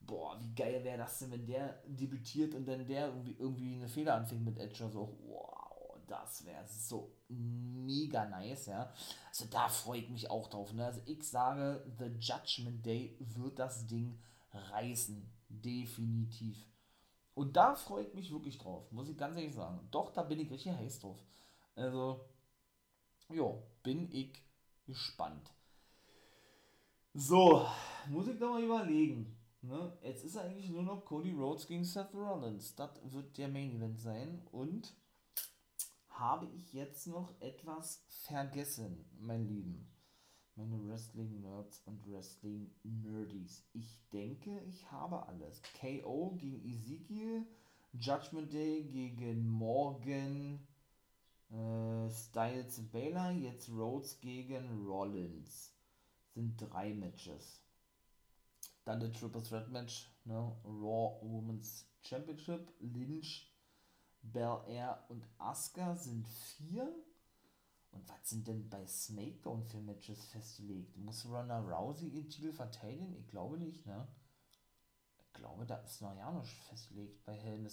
Boah, 0.00 0.38
wie 0.40 0.54
geil 0.54 0.84
wäre 0.84 0.98
das 0.98 1.18
denn, 1.18 1.30
wenn 1.30 1.46
der 1.46 1.82
debütiert 1.86 2.54
und 2.54 2.68
dann 2.68 2.86
der 2.86 3.08
irgendwie, 3.08 3.36
irgendwie 3.38 3.74
eine 3.76 3.88
Fehler 3.88 4.14
anfängt 4.16 4.44
mit 4.44 4.58
Edge 4.58 4.84
oder 4.84 4.92
so. 4.92 5.18
Wow 5.26 5.58
das 6.08 6.44
wäre 6.44 6.64
so 6.66 7.12
mega 7.28 8.24
nice, 8.26 8.66
ja. 8.66 8.92
Also 9.28 9.46
da 9.50 9.68
freue 9.68 10.00
ich 10.00 10.08
mich 10.08 10.30
auch 10.30 10.48
drauf. 10.48 10.72
Ne? 10.72 10.84
Also 10.84 11.00
ich 11.06 11.22
sage, 11.22 11.84
The 11.98 12.06
Judgment 12.18 12.84
Day 12.84 13.16
wird 13.20 13.58
das 13.58 13.86
Ding 13.86 14.18
reißen. 14.52 15.30
Definitiv. 15.48 16.56
Und 17.34 17.56
da 17.56 17.74
freue 17.74 18.04
ich 18.04 18.14
mich 18.14 18.32
wirklich 18.32 18.58
drauf, 18.58 18.90
muss 18.90 19.08
ich 19.08 19.16
ganz 19.16 19.36
ehrlich 19.36 19.54
sagen. 19.54 19.86
Doch, 19.90 20.12
da 20.12 20.22
bin 20.22 20.40
ich 20.40 20.50
richtig 20.50 20.72
heiß 20.72 20.98
drauf. 20.98 21.22
Also, 21.76 22.24
jo, 23.28 23.62
bin 23.82 24.10
ich 24.10 24.42
gespannt. 24.84 25.52
So, 27.14 27.64
muss 28.08 28.26
ich 28.26 28.38
doch 28.38 28.50
mal 28.50 28.62
überlegen. 28.62 29.36
Ne? 29.62 29.96
Jetzt 30.02 30.24
ist 30.24 30.36
eigentlich 30.36 30.68
nur 30.70 30.82
noch 30.82 31.04
Cody 31.04 31.32
Rhodes 31.32 31.66
gegen 31.66 31.84
Seth 31.84 32.12
Rollins. 32.14 32.74
Das 32.74 32.90
wird 33.04 33.38
der 33.38 33.48
Main 33.48 33.72
Event 33.76 33.98
sein. 34.00 34.42
Und 34.50 34.94
habe 36.18 36.46
ich 36.46 36.72
jetzt 36.72 37.06
noch 37.06 37.32
etwas 37.40 38.04
vergessen, 38.08 39.04
mein 39.20 39.46
Lieben? 39.46 39.88
Meine 40.56 40.84
Wrestling-Nerds 40.88 41.82
und 41.86 42.04
Wrestling-Nerdies. 42.10 43.64
Ich 43.72 44.02
denke, 44.12 44.60
ich 44.64 44.90
habe 44.90 45.24
alles. 45.28 45.62
KO 45.80 46.34
gegen 46.36 46.68
Ezekiel, 46.68 47.46
Judgment 47.92 48.52
Day 48.52 48.82
gegen 48.82 49.48
Morgan, 49.48 50.66
äh, 51.50 52.10
Styles 52.10 52.82
Baylor, 52.90 53.30
jetzt 53.30 53.68
Rhodes 53.70 54.20
gegen 54.20 54.86
Rollins. 54.86 55.72
Sind 56.34 56.56
drei 56.56 56.92
Matches. 56.92 57.62
Dann 58.84 58.98
der 58.98 59.12
Triple 59.12 59.42
Threat 59.42 59.70
Match, 59.70 60.10
ne? 60.24 60.56
Raw 60.64 61.20
Women's 61.22 61.86
Championship, 62.00 62.72
Lynch 62.80 63.47
Bel 64.22 64.60
Air 64.66 65.04
und 65.08 65.24
Asuka 65.38 65.96
sind 65.96 66.26
vier. 66.28 66.92
Und 67.90 68.08
was 68.08 68.28
sind 68.28 68.46
denn 68.46 68.68
bei 68.68 68.86
SmackDown 68.86 69.64
für 69.64 69.80
Matches 69.80 70.24
festgelegt? 70.26 70.96
Muss 70.96 71.26
Ronda 71.26 71.60
Rousey 71.60 72.08
ihren 72.08 72.28
Titel 72.28 72.52
verteidigen? 72.52 73.16
Ich 73.16 73.28
glaube 73.28 73.58
nicht, 73.58 73.86
ne? 73.86 74.06
Ich 75.20 75.32
glaube, 75.32 75.66
da 75.66 75.76
ist 75.76 76.02
noch 76.02 76.14
ja 76.16 76.30
nicht 76.32 76.62
festgelegt 76.64 77.24
bei 77.24 77.34
Hell 77.34 77.54
in 77.54 77.64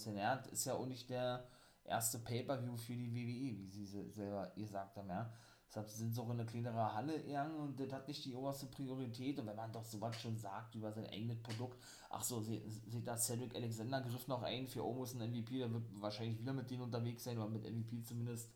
ist 0.46 0.64
ja 0.64 0.74
auch 0.74 0.86
nicht 0.86 1.10
der 1.10 1.46
erste 1.84 2.18
Pay-Per-View 2.18 2.76
für 2.76 2.94
die 2.94 3.12
WWE, 3.12 3.58
wie 3.58 3.68
sie 3.68 3.86
selber 4.10 4.52
gesagt 4.56 4.96
haben, 4.96 5.08
ja. 5.08 5.32
Deshalb 5.68 5.88
sind 5.88 6.14
sie 6.14 6.20
auch 6.20 6.30
in 6.30 6.40
eine 6.40 6.46
kleinere 6.46 6.94
Halle 6.94 7.14
eher 7.14 7.52
und 7.58 7.78
das 7.78 7.92
hat 7.92 8.08
nicht 8.08 8.24
die 8.24 8.34
oberste 8.34 8.66
Priorität. 8.66 9.38
Und 9.38 9.46
wenn 9.46 9.56
man 9.56 9.72
doch 9.72 9.84
sowas 9.84 10.16
schon 10.16 10.36
sagt 10.36 10.74
über 10.74 10.92
sein 10.92 11.06
eigenes 11.06 11.42
Produkt, 11.42 11.82
ach 12.08 12.22
so, 12.22 12.40
sieht 12.40 13.06
da 13.06 13.16
Cedric 13.16 13.54
Alexander 13.54 14.00
griff 14.00 14.28
noch 14.28 14.42
ein 14.42 14.68
für 14.68 14.82
almost 14.82 15.20
ein 15.20 15.30
MVP, 15.30 15.58
der 15.58 15.72
wird 15.72 15.84
wahrscheinlich 16.00 16.38
wieder 16.38 16.52
mit 16.52 16.70
denen 16.70 16.82
unterwegs 16.82 17.24
sein, 17.24 17.38
oder 17.38 17.48
mit 17.48 17.64
MVP 17.64 18.02
zumindest. 18.02 18.52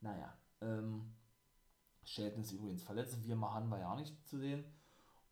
Naja, 0.00 0.32
ähm, 0.60 1.12
Shelton 2.04 2.42
ist 2.42 2.52
übrigens 2.52 2.82
verletzt, 2.82 3.26
wir 3.26 3.36
machen 3.36 3.68
wir 3.68 3.80
ja 3.80 3.94
nicht 3.96 4.26
zu 4.26 4.38
sehen. 4.38 4.64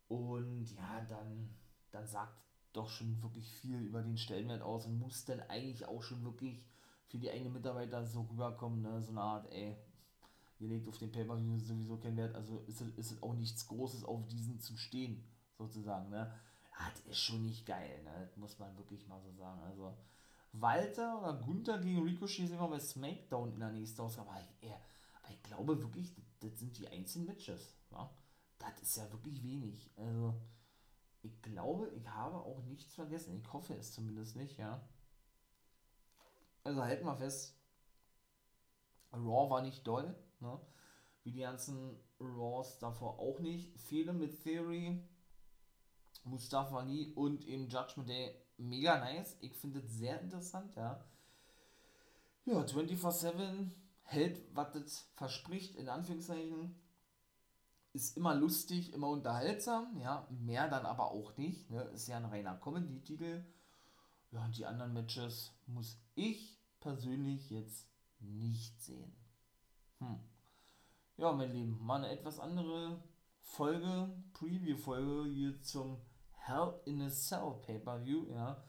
Und 0.07 0.65
ja, 0.75 1.01
dann, 1.07 1.55
dann 1.91 2.05
sagt 2.05 2.37
doch 2.73 2.89
schon 2.89 3.21
wirklich 3.21 3.51
viel 3.51 3.79
über 3.81 4.01
den 4.01 4.17
Stellenwert 4.17 4.61
aus 4.61 4.85
und 4.85 4.97
muss 4.97 5.25
dann 5.25 5.39
eigentlich 5.41 5.85
auch 5.85 6.01
schon 6.01 6.23
wirklich 6.23 6.63
für 7.07 7.17
die 7.17 7.29
eigenen 7.29 7.53
Mitarbeiter 7.53 8.05
so 8.05 8.21
rüberkommen, 8.21 8.81
ne? 8.81 9.01
so 9.01 9.11
eine 9.11 9.21
Art, 9.21 9.51
ey, 9.51 9.77
ihr 10.59 10.67
legt 10.69 10.87
auf 10.87 10.97
den 10.97 11.11
Pay-Per-View 11.11 11.59
sowieso 11.59 11.97
keinen 11.97 12.17
Wert, 12.17 12.35
also 12.35 12.63
ist 12.67 12.81
es, 12.81 13.11
ist 13.11 13.23
auch 13.23 13.33
nichts 13.33 13.67
Großes, 13.67 14.03
auf 14.03 14.25
diesen 14.27 14.59
zu 14.59 14.77
stehen, 14.77 15.23
sozusagen, 15.57 16.09
ne? 16.09 16.33
Ja, 16.79 16.89
das 16.89 17.05
ist 17.05 17.19
schon 17.19 17.43
nicht 17.43 17.65
geil, 17.65 18.01
ne? 18.03 18.11
Das 18.21 18.37
muss 18.37 18.57
man 18.59 18.75
wirklich 18.77 19.07
mal 19.07 19.21
so 19.21 19.31
sagen, 19.31 19.61
also 19.61 19.95
Walter 20.53 21.19
oder 21.19 21.33
Gunther 21.33 21.79
gegen 21.79 22.03
Ricochet 22.03 22.47
sehen 22.47 22.59
wir 22.59 22.67
bei 22.67 22.79
SmackDown 22.79 23.53
in 23.53 23.59
der 23.59 23.71
nächsten 23.71 24.01
Ausgabe, 24.01 24.29
aber 24.29 24.41
ich, 24.61 24.71
aber 24.71 25.33
ich 25.33 25.43
glaube 25.43 25.81
wirklich, 25.81 26.13
das, 26.13 26.25
das 26.39 26.59
sind 26.59 26.77
die 26.77 26.87
einzigen 26.87 27.25
Matches, 27.25 27.75
ja? 27.91 28.09
Das 28.59 28.81
ist 28.81 28.95
ja 28.95 29.11
wirklich 29.11 29.43
wenig, 29.43 29.91
also 29.97 30.35
ich 31.21 31.41
glaube, 31.41 31.89
ich 31.89 32.07
habe 32.07 32.37
auch 32.37 32.61
nichts 32.63 32.93
vergessen, 32.93 33.35
ich 33.35 33.51
hoffe 33.51 33.73
es 33.73 33.93
zumindest 33.93 34.35
nicht, 34.35 34.57
ja? 34.57 34.81
Also 36.63 36.81
halten 36.81 37.05
wir 37.05 37.15
fest, 37.15 37.57
Raw 39.11 39.49
war 39.49 39.61
nicht 39.61 39.85
doll, 39.85 40.15
ne? 40.43 40.59
Wie 41.23 41.31
die 41.31 41.39
ganzen 41.39 41.97
Raws 42.19 42.77
davor 42.79 43.17
auch 43.19 43.39
nicht. 43.39 43.79
Fehler 43.79 44.13
mit 44.13 44.43
Theory, 44.43 45.01
Mustafa 46.25 46.79
Ali 46.79 47.11
und 47.15 47.45
im 47.45 47.67
Judgment 47.67 48.09
Day 48.09 48.35
mega 48.57 48.99
nice. 48.99 49.37
Ich 49.41 49.55
finde 49.55 49.79
es 49.79 49.97
sehr 49.97 50.19
interessant, 50.21 50.75
ja. 50.75 51.03
Ja, 52.45 52.61
24-7 52.61 53.71
hält, 54.03 54.41
was 54.53 54.75
es 54.75 54.99
verspricht, 55.15 55.75
in 55.75 55.89
Anführungszeichen. 55.89 56.75
Ist 57.93 58.17
immer 58.17 58.35
lustig, 58.35 58.91
immer 58.93 59.09
unterhaltsam, 59.09 59.97
ja. 59.99 60.27
Mehr 60.29 60.67
dann 60.67 60.85
aber 60.85 61.11
auch 61.11 61.37
nicht, 61.37 61.69
ne? 61.69 61.83
Ist 61.93 62.07
ja 62.07 62.17
ein 62.17 62.25
reiner 62.25 62.57
Comedy-Titel. 62.57 63.45
Ja, 64.31 64.45
und 64.45 64.57
die 64.57 64.65
anderen 64.65 64.93
Matches 64.93 65.51
muss 65.67 65.97
ich 66.15 66.59
persönlich 66.79 67.49
jetzt 67.49 67.87
nicht 68.19 68.81
sehen. 68.81 69.15
Hm. 69.99 70.19
Ja, 71.17 71.31
mein 71.31 71.51
Lieben, 71.51 71.79
mal 71.79 72.03
eine 72.03 72.09
etwas 72.09 72.39
andere 72.39 73.01
Folge, 73.39 74.09
Preview-Folge 74.33 75.29
hier 75.29 75.61
zum 75.61 76.01
Hell 76.31 76.73
in 76.85 77.01
a 77.01 77.09
Cell 77.09 77.53
Pay-Per-View, 77.61 78.31
ja. 78.31 78.63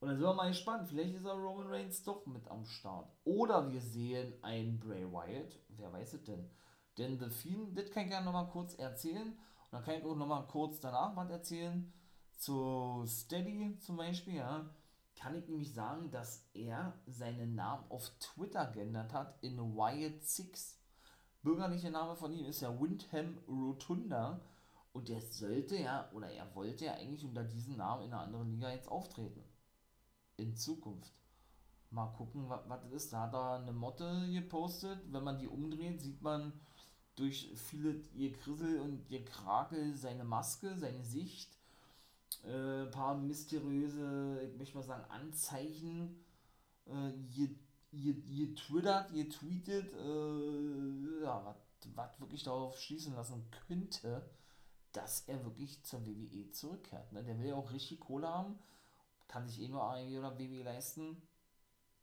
Und 0.00 0.08
dann 0.08 0.16
sind 0.16 0.26
wir 0.26 0.34
mal 0.34 0.48
gespannt, 0.48 0.88
vielleicht 0.88 1.14
ist 1.14 1.24
er 1.24 1.34
Roman 1.34 1.68
Reigns 1.68 2.02
doch 2.02 2.26
mit 2.26 2.48
am 2.48 2.64
Start. 2.64 3.08
Oder 3.24 3.70
wir 3.70 3.80
sehen 3.80 4.34
einen 4.42 4.80
Bray 4.80 5.10
Wyatt, 5.10 5.60
wer 5.68 5.92
weiß 5.92 6.14
es 6.14 6.24
denn. 6.24 6.50
Denn 6.98 7.18
The 7.18 7.30
Fiend, 7.30 7.78
das 7.78 7.90
kann 7.90 8.04
ich 8.04 8.10
gerne 8.10 8.26
nochmal 8.26 8.48
kurz 8.48 8.74
erzählen. 8.74 9.28
Und 9.28 9.72
dann 9.72 9.84
kann 9.84 9.94
ich 9.94 10.04
auch 10.04 10.16
nochmal 10.16 10.46
kurz 10.48 10.80
danach 10.80 11.14
was 11.14 11.30
erzählen. 11.30 11.92
Zu 12.36 13.04
Steady 13.06 13.78
zum 13.78 13.96
Beispiel, 13.96 14.34
ja 14.34 14.68
kann 15.16 15.34
ich 15.34 15.48
nämlich 15.48 15.72
sagen, 15.72 16.10
dass 16.10 16.46
er 16.52 16.92
seinen 17.06 17.54
Namen 17.54 17.90
auf 17.90 18.10
Twitter 18.20 18.66
geändert 18.66 19.12
hat 19.12 19.42
in 19.42 19.58
Wyatt 19.58 20.22
Six. 20.22 20.78
Bürgerlicher 21.46 21.90
Name 21.90 22.16
von 22.16 22.32
ihm 22.32 22.46
ist 22.46 22.60
ja 22.60 22.80
Windham 22.80 23.38
Rotunda 23.46 24.40
und 24.92 25.08
der 25.08 25.20
sollte 25.20 25.76
ja, 25.76 26.10
oder 26.12 26.28
er 26.28 26.52
wollte 26.56 26.86
ja 26.86 26.94
eigentlich 26.94 27.24
unter 27.24 27.44
diesem 27.44 27.76
Namen 27.76 28.02
in 28.02 28.12
einer 28.12 28.22
anderen 28.22 28.50
Liga 28.50 28.72
jetzt 28.72 28.88
auftreten. 28.88 29.44
In 30.38 30.56
Zukunft. 30.56 31.12
Mal 31.90 32.08
gucken, 32.14 32.48
was 32.48 32.66
das 32.66 32.90
ist. 32.90 33.12
Da 33.12 33.20
hat 33.20 33.34
er 33.34 33.60
eine 33.60 33.70
Motte 33.70 34.28
gepostet. 34.32 35.00
Wenn 35.12 35.22
man 35.22 35.38
die 35.38 35.46
umdreht, 35.46 36.00
sieht 36.00 36.20
man 36.20 36.52
durch 37.14 37.52
viele 37.54 38.00
ihr 38.12 38.32
Krissel 38.32 38.80
und 38.80 39.08
ihr 39.08 39.24
Krakel 39.24 39.94
seine 39.94 40.24
Maske, 40.24 40.76
seine 40.76 41.04
Sicht 41.04 41.56
äh, 42.42 42.86
paar 42.86 43.16
mysteriöse, 43.16 44.42
ich 44.50 44.58
möchte 44.58 44.76
mal 44.78 44.82
sagen, 44.82 45.08
Anzeichen 45.12 46.24
äh, 46.86 47.12
je, 47.96 48.12
je, 48.12 48.36
je 48.36 48.54
twittert, 48.54 49.10
je 49.10 49.28
tweetet, 49.28 49.92
äh, 49.92 51.22
ja, 51.22 51.56
was 51.94 52.20
wirklich 52.20 52.42
darauf 52.42 52.78
schließen 52.78 53.14
lassen 53.14 53.50
könnte, 53.66 54.28
dass 54.92 55.28
er 55.28 55.44
wirklich 55.44 55.82
zur 55.84 56.04
WWE 56.06 56.50
zurückkehrt. 56.50 57.12
Ne? 57.12 57.22
Der 57.22 57.38
will 57.38 57.48
ja 57.48 57.54
auch 57.54 57.72
richtig 57.72 58.00
Kohle 58.00 58.28
haben, 58.28 58.58
kann 59.28 59.46
sich 59.46 59.60
eh 59.60 59.68
nur 59.68 59.82
AEW 59.82 60.18
oder 60.18 60.38
WWE 60.38 60.62
leisten. 60.62 61.22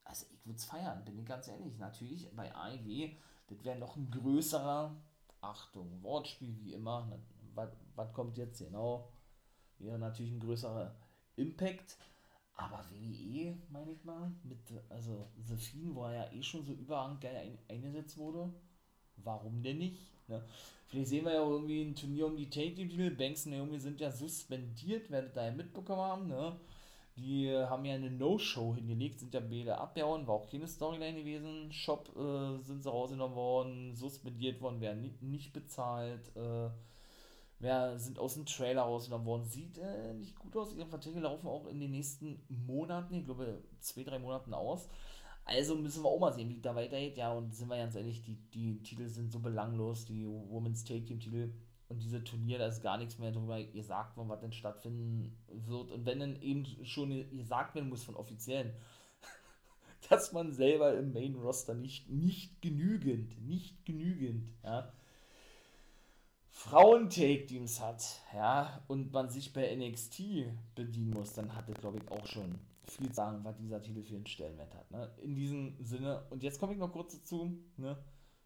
Also 0.03 0.25
ich 0.31 0.45
würde 0.45 0.57
es 0.57 0.65
feiern, 0.65 1.03
bin 1.05 1.17
ich 1.17 1.25
ganz 1.25 1.47
ehrlich. 1.47 1.77
Natürlich 1.77 2.29
bei 2.35 2.53
AEW, 2.53 3.15
das 3.47 3.63
wäre 3.63 3.79
noch 3.79 3.95
ein 3.95 4.11
größerer, 4.11 4.95
Achtung, 5.41 6.01
Wortspiel 6.03 6.57
wie 6.59 6.73
immer. 6.73 7.05
Ne? 7.05 7.21
Was 7.95 8.13
kommt 8.13 8.37
jetzt 8.37 8.59
genau? 8.59 9.11
wäre 9.79 9.99
natürlich 9.99 10.31
ein 10.31 10.39
größerer 10.39 10.95
Impact. 11.35 11.97
Aber 12.55 12.85
WWE, 12.91 13.57
meine 13.69 13.91
ich 13.91 14.03
mal, 14.03 14.31
mit, 14.43 14.59
also 14.89 15.27
The 15.43 15.55
Fiend, 15.55 15.95
wo 15.95 16.05
er 16.05 16.13
ja 16.13 16.31
eh 16.31 16.43
schon 16.43 16.63
so 16.63 16.73
überhang 16.73 17.19
geil 17.19 17.35
ein, 17.35 17.57
eingesetzt 17.67 18.17
wurde, 18.17 18.53
warum 19.17 19.63
denn 19.63 19.79
nicht? 19.79 20.11
Ne? 20.27 20.43
Vielleicht 20.87 21.09
sehen 21.09 21.25
wir 21.25 21.33
ja 21.33 21.43
irgendwie 21.43 21.81
ein 21.81 21.95
Turnier 21.95 22.27
um 22.27 22.37
die 22.37 22.49
Take 22.49 22.75
Team 22.75 22.89
Titel. 22.89 23.09
Banks 23.11 23.45
und 23.45 23.53
Naomi 23.53 23.79
sind 23.79 23.99
ja 23.99 24.11
suspendiert, 24.11 25.09
werdet 25.09 25.35
ihr 25.35 25.45
ja 25.45 25.51
mitbekommen 25.51 26.01
haben. 26.01 26.27
Ne? 26.27 26.55
Die 27.15 27.51
haben 27.51 27.85
ja 27.85 27.95
eine 27.95 28.11
No-Show 28.11 28.75
hingelegt, 28.75 29.19
sind 29.19 29.33
ja 29.33 29.39
beide 29.39 29.77
abgehauen, 29.77 30.27
war 30.27 30.35
auch 30.35 30.49
keine 30.49 30.67
Storyline 30.67 31.19
gewesen. 31.19 31.71
Shop 31.71 32.09
äh, 32.15 32.61
sind 32.63 32.83
sie 32.83 32.89
rausgenommen 32.89 33.35
worden, 33.35 33.95
suspendiert 33.95 34.61
worden, 34.61 34.81
werden 34.81 35.15
nicht 35.21 35.53
bezahlt. 35.53 36.35
Äh, 36.35 36.69
Wer 37.63 37.97
sind 37.97 38.19
aus 38.19 38.33
dem 38.33 38.45
Trailer 38.45 38.81
rausgenommen 38.81 39.25
worden. 39.25 39.45
Sieht 39.45 39.77
äh, 39.77 40.13
nicht 40.15 40.37
gut 40.37 40.57
aus. 40.57 40.75
Ihre 40.75 40.85
Verträge 40.85 41.21
laufen 41.21 41.47
auch 41.47 41.65
in 41.67 41.79
den 41.79 41.91
nächsten 41.91 42.43
Monaten, 42.49 43.15
ich 43.15 43.23
glaube 43.23 43.63
zwei, 43.79 44.03
drei 44.03 44.19
Monaten 44.19 44.53
aus. 44.53 44.89
Also 45.45 45.75
müssen 45.75 46.03
wir 46.03 46.09
auch 46.09 46.19
mal 46.19 46.33
sehen, 46.33 46.49
wie 46.49 46.59
da 46.59 46.75
weitergeht. 46.75 47.15
Ja, 47.15 47.31
und 47.31 47.55
sind 47.55 47.69
wir 47.69 47.77
ganz 47.77 47.95
ehrlich, 47.95 48.21
die, 48.21 48.35
die 48.53 48.83
Titel 48.83 49.07
sind 49.07 49.31
so 49.31 49.39
belanglos, 49.39 50.03
die 50.03 50.27
Women's 50.27 50.83
Take 50.83 51.05
Team 51.05 51.21
Titel 51.21 51.53
und 51.87 52.03
diese 52.03 52.21
Turnier, 52.25 52.57
da 52.57 52.67
ist 52.67 52.81
gar 52.81 52.97
nichts 52.97 53.17
mehr 53.17 53.31
darüber 53.31 53.63
gesagt 53.63 54.17
worden, 54.17 54.27
was 54.27 54.41
denn 54.41 54.51
stattfinden 54.51 55.37
wird. 55.47 55.89
Und 55.89 56.05
wenn 56.05 56.19
dann 56.19 56.41
eben 56.41 56.65
schon 56.83 57.11
gesagt 57.31 57.75
werden 57.75 57.87
muss 57.87 58.03
von 58.03 58.17
Offiziellen, 58.17 58.73
dass 60.09 60.33
man 60.33 60.51
selber 60.51 60.97
im 60.97 61.13
Main 61.13 61.35
Roster 61.35 61.75
nicht, 61.75 62.09
nicht 62.09 62.61
genügend, 62.61 63.41
nicht 63.47 63.85
genügend, 63.85 64.49
ja, 64.65 64.91
Frauen-Take-Teams 66.53 67.81
hat, 67.81 68.21
ja, 68.33 68.83
und 68.87 69.11
man 69.11 69.27
sich 69.29 69.51
bei 69.51 69.75
NXT 69.75 70.21
bedienen 70.75 71.09
muss, 71.09 71.33
dann 71.33 71.53
hat 71.55 71.67
er, 71.67 71.73
glaube 71.73 71.97
ich, 71.97 72.11
auch 72.11 72.25
schon 72.27 72.59
viel 72.85 73.09
zu 73.09 73.15
sagen, 73.15 73.43
was 73.43 73.57
dieser 73.57 73.81
Titel 73.81 74.03
für 74.03 74.15
einen 74.15 74.27
Stellenwert 74.27 74.73
hat. 74.75 74.89
Ne? 74.91 75.11
In 75.23 75.35
diesem 75.35 75.83
Sinne, 75.83 76.23
und 76.29 76.43
jetzt 76.43 76.59
komme 76.59 76.73
ich 76.73 76.79
noch 76.79 76.91
kurz 76.91 77.15
dazu, 77.15 77.57
ne, 77.77 77.97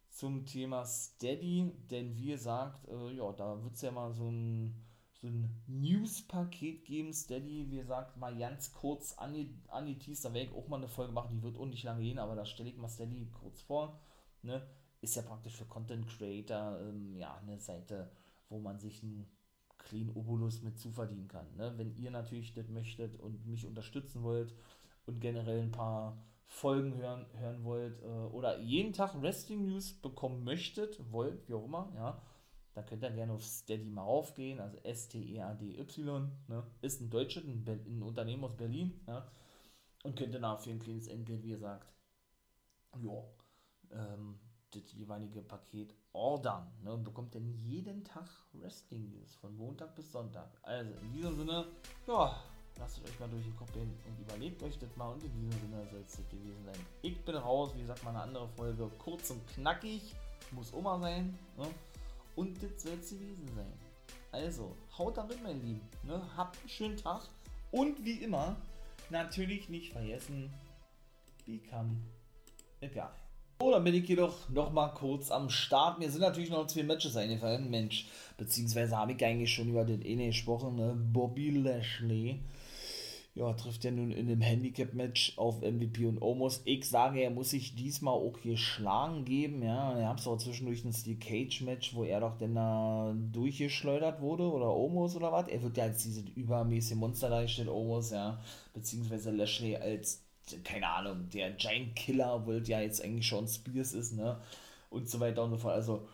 zum 0.09 0.45
Thema 0.45 0.85
Steady, 0.85 1.73
denn 1.91 2.15
wie 2.15 2.27
gesagt, 2.27 2.87
äh, 2.87 3.11
ja, 3.11 3.31
da 3.33 3.61
wird 3.61 3.75
es 3.75 3.81
ja 3.81 3.91
mal 3.91 4.13
so 4.13 4.29
ein, 4.29 4.73
so 5.11 5.27
ein 5.27 5.49
News-Paket 5.67 6.85
geben, 6.85 7.13
Steady, 7.13 7.69
wie 7.69 7.77
gesagt, 7.77 8.15
mal 8.15 8.35
ganz 8.37 8.73
kurz 8.73 9.17
angeteased, 9.17 10.23
da 10.23 10.33
werde 10.33 10.49
ich 10.49 10.55
auch 10.55 10.69
mal 10.69 10.77
eine 10.77 10.87
Folge 10.87 11.11
machen, 11.11 11.35
die 11.35 11.43
wird 11.43 11.57
auch 11.57 11.65
nicht 11.65 11.83
lange 11.83 12.03
gehen, 12.03 12.19
aber 12.19 12.35
da 12.35 12.45
stelle 12.45 12.69
ich 12.69 12.77
mal 12.77 12.87
Steady 12.87 13.27
kurz 13.31 13.61
vor, 13.61 13.99
ne, 14.43 14.65
ist 15.01 15.15
ja 15.15 15.21
praktisch 15.21 15.55
für 15.55 15.65
Content 15.65 16.07
Creator 16.07 16.79
ähm, 16.81 17.15
ja, 17.15 17.35
eine 17.37 17.59
Seite, 17.59 18.11
wo 18.49 18.59
man 18.59 18.79
sich 18.79 19.03
einen 19.03 19.27
Clean 19.77 20.09
Obolus 20.09 20.61
mit 20.61 20.77
zuverdienen 20.79 21.27
kann. 21.27 21.45
Ne? 21.55 21.73
Wenn 21.77 21.95
ihr 21.95 22.11
natürlich 22.11 22.53
das 22.53 22.67
möchtet 22.67 23.19
und 23.19 23.45
mich 23.45 23.65
unterstützen 23.65 24.23
wollt 24.23 24.53
und 25.05 25.19
generell 25.19 25.61
ein 25.61 25.71
paar 25.71 26.17
Folgen 26.45 26.95
hören, 26.95 27.25
hören 27.33 27.63
wollt 27.63 28.01
äh, 28.01 28.05
oder 28.05 28.59
jeden 28.59 28.93
Tag 28.93 29.21
Wrestling 29.21 29.65
News 29.65 29.93
bekommen 29.93 30.43
möchtet, 30.43 31.11
wollt, 31.11 31.47
wie 31.47 31.53
auch 31.53 31.65
immer, 31.65 31.91
ja, 31.95 32.21
dann 32.73 32.85
könnt 32.85 33.03
ihr 33.03 33.11
gerne 33.11 33.33
auf 33.33 33.43
Steady 33.43 33.89
mal 33.89 34.03
aufgehen, 34.03 34.59
also 34.59 34.77
S-T-E-A-D-Y, 34.77 36.31
ne? 36.47 36.63
ist 36.81 37.01
ein 37.01 37.09
Deutscher, 37.09 37.41
ein, 37.41 37.65
ein, 37.67 38.03
Unternehmen 38.03 38.43
aus 38.45 38.55
Berlin, 38.55 38.99
ja, 39.07 39.29
und 40.03 40.15
könnt 40.15 40.33
ihr 40.33 40.39
nach 40.39 40.59
für 40.59 40.69
ein 40.69 40.79
kleines 40.79 41.07
Entgelt, 41.07 41.43
wie 41.43 41.49
gesagt, 41.49 41.91
ja, 43.01 43.23
ähm, 43.91 44.39
das 44.71 44.91
jeweilige 44.93 45.41
Paket 45.41 45.93
ordern. 46.13 46.71
Ne, 46.83 46.93
und 46.93 47.03
bekommt 47.03 47.35
dann 47.35 47.47
jeden 47.47 48.03
Tag 48.03 48.27
Wrestling 48.53 49.09
News 49.09 49.35
von 49.35 49.55
Montag 49.55 49.95
bis 49.95 50.11
Sonntag. 50.11 50.49
Also 50.63 50.93
in 50.93 51.13
diesem 51.13 51.37
Sinne, 51.37 51.67
ja, 52.07 52.43
lasst 52.79 53.03
euch 53.03 53.19
mal 53.19 53.29
durch 53.29 53.43
den 53.43 53.55
Kopf 53.55 53.71
gehen 53.73 53.93
und 54.05 54.19
überlegt 54.19 54.61
euch 54.63 54.77
das 54.77 54.95
mal. 54.95 55.13
Und 55.13 55.23
in 55.23 55.33
diesem 55.33 55.59
Sinne 55.61 55.87
soll 55.91 56.01
es 56.01 56.15
das 56.15 56.29
gewesen 56.29 56.63
sein. 56.65 56.85
Ich 57.01 57.23
bin 57.23 57.35
raus, 57.35 57.71
wie 57.75 57.81
gesagt, 57.81 58.03
mal 58.03 58.11
eine 58.11 58.21
andere 58.21 58.47
Folge. 58.49 58.89
Kurz 58.97 59.31
und 59.31 59.45
knackig, 59.47 60.15
muss 60.51 60.73
Oma 60.73 60.99
sein. 60.99 61.37
Ne? 61.57 61.67
Und 62.35 62.61
das 62.61 62.81
soll 62.81 62.93
es 62.93 63.09
gewesen 63.09 63.47
sein. 63.55 63.73
Also, 64.31 64.75
haut 64.97 65.17
da 65.17 65.23
rein, 65.23 65.41
mein 65.43 65.61
Lieben. 65.61 65.81
Ne? 66.03 66.21
Habt 66.35 66.59
einen 66.59 66.69
schönen 66.69 66.97
Tag. 66.97 67.21
Und 67.71 68.03
wie 68.03 68.23
immer, 68.23 68.55
natürlich 69.09 69.69
nicht 69.69 69.93
vergessen, 69.93 70.53
become 71.45 71.97
a 72.81 72.87
guy. 72.87 73.26
So, 73.59 73.71
dann 73.71 73.83
bin 73.83 73.95
ich 73.95 74.07
jedoch 74.07 74.49
noch 74.49 74.71
mal 74.71 74.89
kurz 74.89 75.31
am 75.31 75.49
Start. 75.49 75.97
Mir 75.97 76.11
sind 76.11 76.21
natürlich 76.21 76.51
noch 76.51 76.67
zwei 76.67 76.83
Matches 76.83 77.15
eingefallen. 77.17 77.71
Mensch, 77.71 78.07
beziehungsweise 78.37 78.95
habe 78.95 79.13
ich 79.13 79.25
eigentlich 79.25 79.51
schon 79.51 79.69
über 79.69 79.83
den 79.83 80.03
eine 80.03 80.27
gesprochen, 80.27 80.75
ne? 80.75 80.95
Bobby 80.95 81.49
Lashley. 81.49 82.39
Ja, 83.33 83.53
trifft 83.53 83.83
ja 83.83 83.91
nun 83.91 84.11
in 84.11 84.27
dem 84.27 84.41
Handicap-Match 84.41 85.37
auf 85.37 85.61
MVP 85.61 86.05
und 86.05 86.21
Omos. 86.21 86.61
Ich 86.65 86.85
sage, 86.85 87.19
er 87.21 87.31
muss 87.31 87.49
sich 87.51 87.75
diesmal 87.75 88.13
auch 88.13 88.39
geschlagen 88.41 89.25
geben. 89.25 89.63
Ja, 89.63 89.97
er 89.97 90.09
hat 90.09 90.19
es 90.19 90.27
auch 90.27 90.37
zwischendurch 90.37 90.85
ein 90.85 90.93
Steel 90.93 91.17
Cage-Match, 91.17 91.95
wo 91.95 92.03
er 92.03 92.19
doch 92.19 92.37
dann 92.37 92.55
da 92.55 93.15
durchgeschleudert 93.33 94.21
wurde 94.21 94.51
oder 94.51 94.75
Omos 94.75 95.15
oder 95.15 95.31
was. 95.31 95.47
Er 95.47 95.63
wird 95.63 95.77
ja 95.77 95.85
als 95.85 96.03
diese 96.03 96.21
übermäßige 96.35 96.97
Monster 96.97 97.29
dargestellt, 97.29 97.69
Omos, 97.69 98.11
ja, 98.11 98.39
beziehungsweise 98.73 99.31
Lashley 99.31 99.75
als 99.77 100.26
keine 100.63 100.89
Ahnung, 100.89 101.29
der 101.29 101.51
Giant 101.51 101.95
Killer, 101.95 102.35
obwohl 102.35 102.63
ja 102.67 102.81
jetzt 102.81 103.03
eigentlich 103.03 103.27
schon 103.27 103.47
Spears 103.47 103.93
ist, 103.93 104.13
ne? 104.13 104.39
Und 104.89 105.09
so 105.09 105.19
weiter 105.19 105.43
und 105.43 105.51
so 105.51 105.57
fort. 105.57 105.75
Also, 105.75 106.07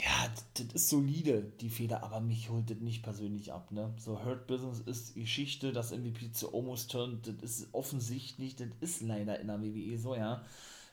ja, 0.00 0.32
das 0.54 0.66
ist 0.74 0.88
solide, 0.90 1.42
die 1.60 1.70
Feder, 1.70 2.02
aber 2.04 2.20
mich 2.20 2.50
holt 2.50 2.70
das 2.70 2.78
nicht 2.78 3.02
persönlich 3.02 3.52
ab, 3.52 3.72
ne? 3.72 3.92
So, 3.98 4.24
Hurt 4.24 4.46
Business 4.46 4.80
ist 4.80 5.14
Geschichte, 5.14 5.72
das 5.72 5.90
MVP 5.92 6.32
zu 6.32 6.54
Almost 6.54 6.90
Turn, 6.90 7.20
das 7.22 7.42
ist 7.42 7.74
offensichtlich, 7.74 8.56
das 8.56 8.68
ist 8.80 9.02
leider 9.02 9.40
in 9.40 9.48
der 9.48 9.60
WWE 9.62 9.98
so, 9.98 10.14
ja. 10.14 10.44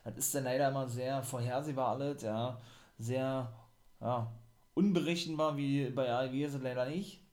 Das 0.04 0.18
ist 0.18 0.36
dann 0.36 0.46
leider 0.46 0.70
immer 0.70 0.88
sehr 0.88 1.24
vorhersehbar 1.24 1.90
alles, 1.90 2.22
ja. 2.24 2.60
Sehr, 2.98 3.54
ja, 4.02 4.32
unberechenbar, 4.74 5.58
wie 5.58 5.90
bei 5.90 6.12
AEW 6.12 6.46
ist 6.46 6.56
es 6.56 6.62
leider 6.62 6.88
nicht. 6.88 7.25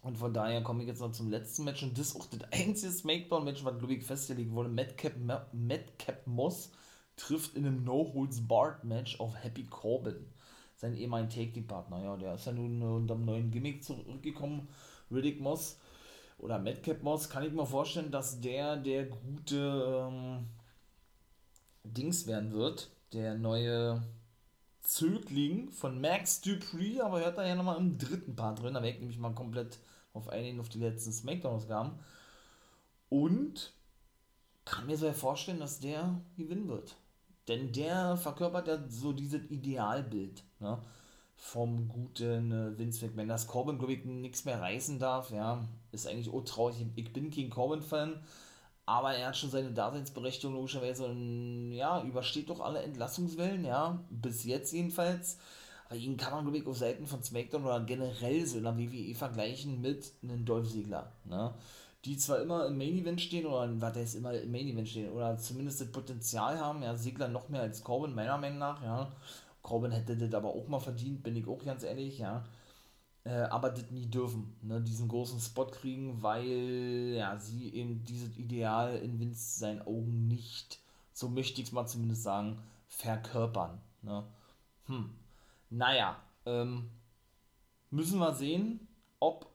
Und 0.00 0.16
von 0.16 0.32
daher 0.32 0.62
komme 0.62 0.82
ich 0.82 0.88
jetzt 0.88 1.00
noch 1.00 1.12
zum 1.12 1.28
letzten 1.28 1.64
Match 1.64 1.82
und 1.82 1.98
das 1.98 2.08
ist 2.08 2.16
auch 2.16 2.26
das 2.26 2.40
einzige 2.52 2.92
Smackdown-Match, 2.92 3.64
was 3.64 3.74
ich 3.88 4.04
festgelegt 4.04 4.52
wurde. 4.52 4.68
Madcap, 4.68 5.14
Madcap 5.52 6.26
Moss 6.26 6.70
trifft 7.16 7.56
in 7.56 7.66
einem 7.66 7.84
No-Holds-Barred-Match 7.84 9.18
auf 9.18 9.34
Happy 9.42 9.64
Corbin, 9.64 10.24
sein 10.76 10.94
ehemaligen 10.94 11.30
Take-Team-Partner. 11.30 12.02
Ja, 12.02 12.16
der 12.16 12.34
ist 12.34 12.46
ja 12.46 12.52
nun 12.52 12.80
unter 12.80 13.14
einem 13.14 13.24
neuen 13.24 13.50
Gimmick 13.50 13.82
zurückgekommen, 13.82 14.68
Riddick 15.10 15.40
Moss 15.40 15.78
oder 16.38 16.60
Madcap 16.60 17.02
Moss. 17.02 17.28
Kann 17.28 17.44
ich 17.44 17.52
mir 17.52 17.66
vorstellen, 17.66 18.12
dass 18.12 18.40
der 18.40 18.76
der 18.76 19.06
gute 19.06 20.08
ähm, 20.10 20.46
Dings 21.82 22.26
werden 22.28 22.52
wird, 22.52 22.90
der 23.12 23.34
neue 23.34 24.02
Zögling 24.82 25.70
von 25.70 26.00
Max 26.00 26.40
Dupree, 26.40 27.00
aber 27.00 27.20
hört 27.20 27.36
da 27.36 27.46
ja 27.46 27.56
nochmal 27.56 27.78
im 27.78 27.98
dritten 27.98 28.36
Part 28.36 28.62
drin. 28.62 28.74
Da 28.74 28.82
werde 28.82 28.94
ich 28.94 29.00
nämlich 29.00 29.18
mal 29.18 29.34
komplett 29.34 29.78
auf 30.12 30.28
einigen 30.28 30.60
auf 30.60 30.68
die 30.68 30.78
letzten 30.78 31.12
Smackdown-Ausgaben. 31.12 31.98
Und 33.08 33.72
kann 34.64 34.86
mir 34.86 34.96
so 34.96 35.10
vorstellen, 35.12 35.60
dass 35.60 35.80
der 35.80 36.20
gewinnen 36.36 36.68
wird. 36.68 36.96
Denn 37.48 37.72
der 37.72 38.16
verkörpert 38.16 38.68
ja 38.68 38.78
so 38.88 39.12
dieses 39.12 39.50
Idealbild 39.50 40.42
ne, 40.60 40.78
vom 41.36 41.88
guten 41.88 42.52
äh, 42.52 42.78
Vince 42.78 43.06
McMahon. 43.06 43.28
Dass 43.28 43.46
Corbin, 43.46 43.78
glaube 43.78 43.94
ich, 43.94 44.04
nichts 44.04 44.44
mehr 44.44 44.60
reißen 44.60 44.98
darf, 44.98 45.30
ja, 45.30 45.66
ist 45.90 46.06
eigentlich 46.06 46.28
traurig. 46.44 46.84
Ich 46.96 47.12
bin 47.12 47.30
kein 47.30 47.48
Corbin-Fan, 47.48 48.20
aber 48.84 49.14
er 49.14 49.28
hat 49.28 49.36
schon 49.36 49.50
seine 49.50 49.72
Daseinsberechtigung 49.72 50.54
logischerweise 50.54 51.06
und 51.06 51.72
ja, 51.72 52.02
übersteht 52.02 52.50
doch 52.50 52.60
alle 52.60 52.82
Entlassungswellen, 52.82 53.64
ja, 53.64 54.04
bis 54.10 54.44
jetzt 54.44 54.72
jedenfalls. 54.72 55.38
Aber 55.88 55.96
ihn 55.96 56.16
kann 56.16 56.32
man, 56.32 56.44
glaube 56.44 56.58
ich, 56.58 56.66
auf 56.66 56.76
Seiten 56.76 57.06
von 57.06 57.22
SmackDown 57.22 57.64
oder 57.64 57.80
generell 57.80 58.46
so 58.46 58.58
in 58.58 58.64
der 58.64 58.76
WWE 58.76 59.14
vergleichen 59.14 59.80
mit 59.80 60.12
einem 60.22 60.44
Dolph 60.44 60.70
Ziggler, 60.70 61.12
ne? 61.24 61.54
Die 62.04 62.16
zwar 62.16 62.40
immer 62.40 62.66
im 62.66 62.78
Main 62.78 62.96
Event 62.96 63.20
stehen 63.20 63.46
oder 63.46 63.68
was 63.80 63.96
heißt 63.96 64.16
immer 64.16 64.32
im 64.32 64.52
Main 64.52 64.68
Event 64.68 64.88
stehen 64.88 65.10
oder 65.10 65.36
zumindest 65.36 65.80
das 65.80 65.90
Potenzial 65.90 66.58
haben, 66.60 66.82
ja, 66.82 66.94
Ziggler 66.94 67.28
noch 67.28 67.48
mehr 67.48 67.62
als 67.62 67.82
Corbin, 67.82 68.14
meiner 68.14 68.38
Meinung 68.38 68.58
nach, 68.58 68.82
ja. 68.82 69.10
Corbin 69.62 69.90
hätte 69.90 70.16
das 70.16 70.32
aber 70.34 70.50
auch 70.50 70.68
mal 70.68 70.78
verdient, 70.78 71.22
bin 71.22 71.36
ich 71.36 71.48
auch 71.48 71.64
ganz 71.64 71.82
ehrlich, 71.82 72.18
ja 72.18 72.44
äh, 73.28 73.42
aber 73.50 73.70
das 73.70 73.90
nie 73.90 74.06
dürfen, 74.06 74.56
ne, 74.62 74.80
diesen 74.80 75.08
großen 75.08 75.38
Spot 75.40 75.66
kriegen, 75.66 76.22
weil 76.22 77.14
ja, 77.16 77.38
sie 77.38 77.74
eben 77.74 78.02
dieses 78.04 78.36
Ideal 78.38 78.96
in 78.96 79.20
Vince 79.20 79.58
seinen 79.58 79.82
Augen 79.82 80.28
nicht, 80.28 80.80
so 81.12 81.28
möchte 81.28 81.60
ich 81.60 81.68
es 81.68 81.72
mal 81.72 81.86
zumindest 81.86 82.22
sagen, 82.22 82.58
verkörpern. 82.86 83.80
Ne? 84.02 84.24
Hm. 84.86 85.10
Naja, 85.70 86.16
ähm, 86.46 86.90
müssen 87.90 88.18
wir 88.18 88.34
sehen, 88.34 88.88
ob 89.20 89.46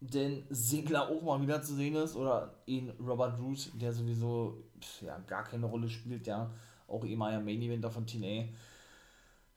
denn 0.00 0.44
Segler 0.50 1.08
auch 1.08 1.22
mal 1.22 1.40
wieder 1.40 1.62
zu 1.62 1.74
sehen 1.74 1.96
ist 1.96 2.16
oder 2.16 2.54
ihn 2.66 2.90
Robert 3.00 3.38
Root, 3.40 3.70
der 3.74 3.92
sowieso 3.92 4.62
pf, 4.80 5.02
ja, 5.02 5.18
gar 5.26 5.44
keine 5.44 5.66
Rolle 5.66 5.88
spielt, 5.88 6.26
ja, 6.26 6.50
auch 6.86 7.04
ehemaliger 7.04 7.40
Main 7.40 7.62
Eventer 7.62 7.90
von 7.90 8.06
TNA 8.06 8.46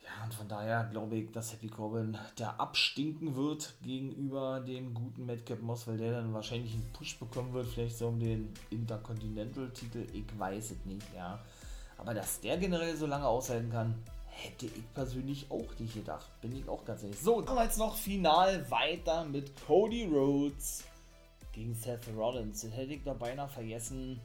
ja, 0.09 0.23
und 0.23 0.33
von 0.33 0.47
daher 0.47 0.85
glaube 0.85 1.17
ich, 1.17 1.31
dass 1.31 1.53
Happy 1.53 1.67
Corbin 1.67 2.17
der 2.37 2.59
abstinken 2.59 3.35
wird 3.35 3.75
gegenüber 3.83 4.59
dem 4.59 4.93
guten 4.93 5.25
Madcap 5.25 5.61
Moss, 5.61 5.87
weil 5.87 5.97
der 5.97 6.13
dann 6.13 6.33
wahrscheinlich 6.33 6.73
einen 6.73 6.89
Push 6.93 7.19
bekommen 7.19 7.53
wird, 7.53 7.67
vielleicht 7.67 7.97
so 7.97 8.07
um 8.07 8.19
den 8.19 8.51
Intercontinental-Titel. 8.71 10.07
Ich 10.13 10.25
weiß 10.37 10.71
es 10.71 10.85
nicht, 10.85 11.05
ja. 11.15 11.39
Aber 11.97 12.13
dass 12.13 12.39
der 12.39 12.57
generell 12.57 12.95
so 12.95 13.05
lange 13.05 13.27
aushalten 13.27 13.69
kann, 13.69 13.93
hätte 14.29 14.65
ich 14.65 14.93
persönlich 14.93 15.49
auch 15.51 15.79
nicht 15.79 15.93
gedacht. 15.93 16.29
Bin 16.41 16.55
ich 16.55 16.67
auch 16.67 16.85
ganz 16.85 17.03
ehrlich. 17.03 17.19
So, 17.19 17.41
dann 17.41 17.57
jetzt 17.63 17.77
noch 17.77 17.95
final 17.95 18.69
weiter 18.71 19.25
mit 19.25 19.51
Cody 19.65 20.05
Rhodes 20.05 20.83
gegen 21.51 21.73
Seth 21.75 22.07
Rollins. 22.15 22.61
Den 22.61 22.71
hätte 22.71 22.93
ich 22.93 23.03
da 23.03 23.13
beinahe 23.13 23.49
vergessen. 23.49 24.19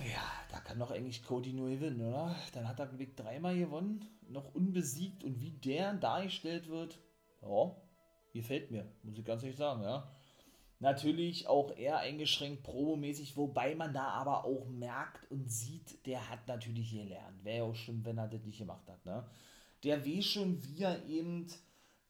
Ja, 0.00 0.22
da 0.50 0.58
kann 0.60 0.78
doch 0.78 0.90
eigentlich 0.90 1.24
Cody 1.24 1.52
nur 1.52 1.68
gewinnen, 1.68 2.00
oder? 2.00 2.34
Dann 2.52 2.68
hat 2.68 2.80
er, 2.80 2.86
ich, 2.98 3.14
dreimal 3.14 3.56
gewonnen, 3.56 4.04
noch 4.28 4.54
unbesiegt 4.54 5.22
und 5.22 5.40
wie 5.40 5.50
der 5.50 5.94
dargestellt 5.94 6.68
wird, 6.68 6.98
ja, 7.42 7.76
gefällt 8.32 8.70
mir, 8.70 8.90
muss 9.02 9.18
ich 9.18 9.24
ganz 9.24 9.42
ehrlich 9.42 9.58
sagen, 9.58 9.82
ja. 9.82 10.10
Natürlich 10.84 11.46
auch 11.46 11.74
eher 11.78 12.00
eingeschränkt 12.00 12.62
promomäßig, 12.62 13.38
wobei 13.38 13.74
man 13.74 13.94
da 13.94 14.08
aber 14.08 14.44
auch 14.44 14.68
merkt 14.68 15.30
und 15.30 15.50
sieht, 15.50 16.04
der 16.04 16.28
hat 16.28 16.46
natürlich 16.46 16.90
gelernt. 16.90 17.42
Wäre 17.42 17.56
ja 17.56 17.64
auch 17.64 17.74
schlimm, 17.74 18.04
wenn 18.04 18.18
er 18.18 18.28
das 18.28 18.44
nicht 18.44 18.58
gemacht 18.58 18.86
hat, 18.86 19.02
ne? 19.06 19.24
Der 19.82 20.04
weiß 20.04 20.26
schon, 20.26 20.62
wie 20.62 20.84
eben, 21.08 21.46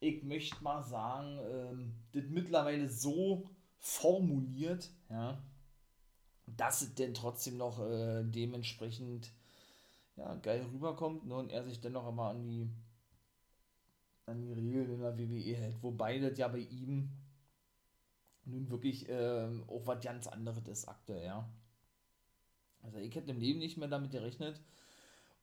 ich 0.00 0.24
möchte 0.24 0.60
mal 0.64 0.82
sagen, 0.82 1.38
ähm, 1.52 1.94
das 2.10 2.24
mittlerweile 2.28 2.88
so 2.88 3.48
formuliert, 3.78 4.90
ja, 5.08 5.40
dass 6.48 6.82
es 6.82 6.96
denn 6.96 7.14
trotzdem 7.14 7.56
noch 7.56 7.78
äh, 7.78 8.24
dementsprechend 8.24 9.30
ja, 10.16 10.34
geil 10.34 10.66
rüberkommt 10.72 11.24
ne, 11.28 11.36
und 11.36 11.52
er 11.52 11.62
sich 11.62 11.80
dennoch 11.80 12.08
immer 12.08 12.30
an 12.30 12.42
die, 12.42 12.68
an 14.26 14.42
die 14.42 14.52
Regeln 14.52 14.94
in 14.94 15.00
der 15.00 15.16
WWE 15.16 15.54
hält. 15.54 15.80
Wobei 15.80 16.18
das 16.18 16.36
ja 16.38 16.48
bei 16.48 16.58
ihm 16.58 17.08
nun 18.46 18.70
wirklich 18.70 19.08
äh, 19.08 19.48
auch 19.66 19.86
was 19.86 20.02
ganz 20.02 20.26
anderes 20.26 20.66
ist 20.66 20.88
aktuell, 20.88 21.24
ja. 21.24 21.48
Also 22.82 22.98
ich 22.98 23.14
hätte 23.14 23.30
im 23.30 23.40
Leben 23.40 23.60
nicht 23.60 23.78
mehr 23.78 23.88
damit 23.88 24.10
gerechnet, 24.10 24.60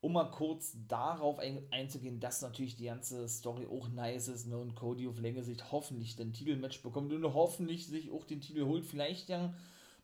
um 0.00 0.12
mal 0.12 0.30
kurz 0.30 0.76
darauf 0.86 1.38
ein, 1.40 1.66
einzugehen, 1.70 2.20
dass 2.20 2.40
natürlich 2.40 2.76
die 2.76 2.84
ganze 2.84 3.28
Story 3.28 3.66
auch 3.66 3.88
nice 3.88 4.28
ist 4.28 4.46
ne, 4.46 4.56
und 4.56 4.76
Cody 4.76 5.08
auf 5.08 5.18
Länge 5.18 5.42
sich 5.42 5.72
hoffentlich 5.72 6.14
den 6.14 6.32
Titelmatch 6.32 6.82
bekommt 6.82 7.12
und 7.12 7.34
hoffentlich 7.34 7.88
sich 7.88 8.12
auch 8.12 8.24
den 8.24 8.40
Titel 8.40 8.64
holt. 8.64 8.84
Vielleicht 8.84 9.28
ja 9.28 9.52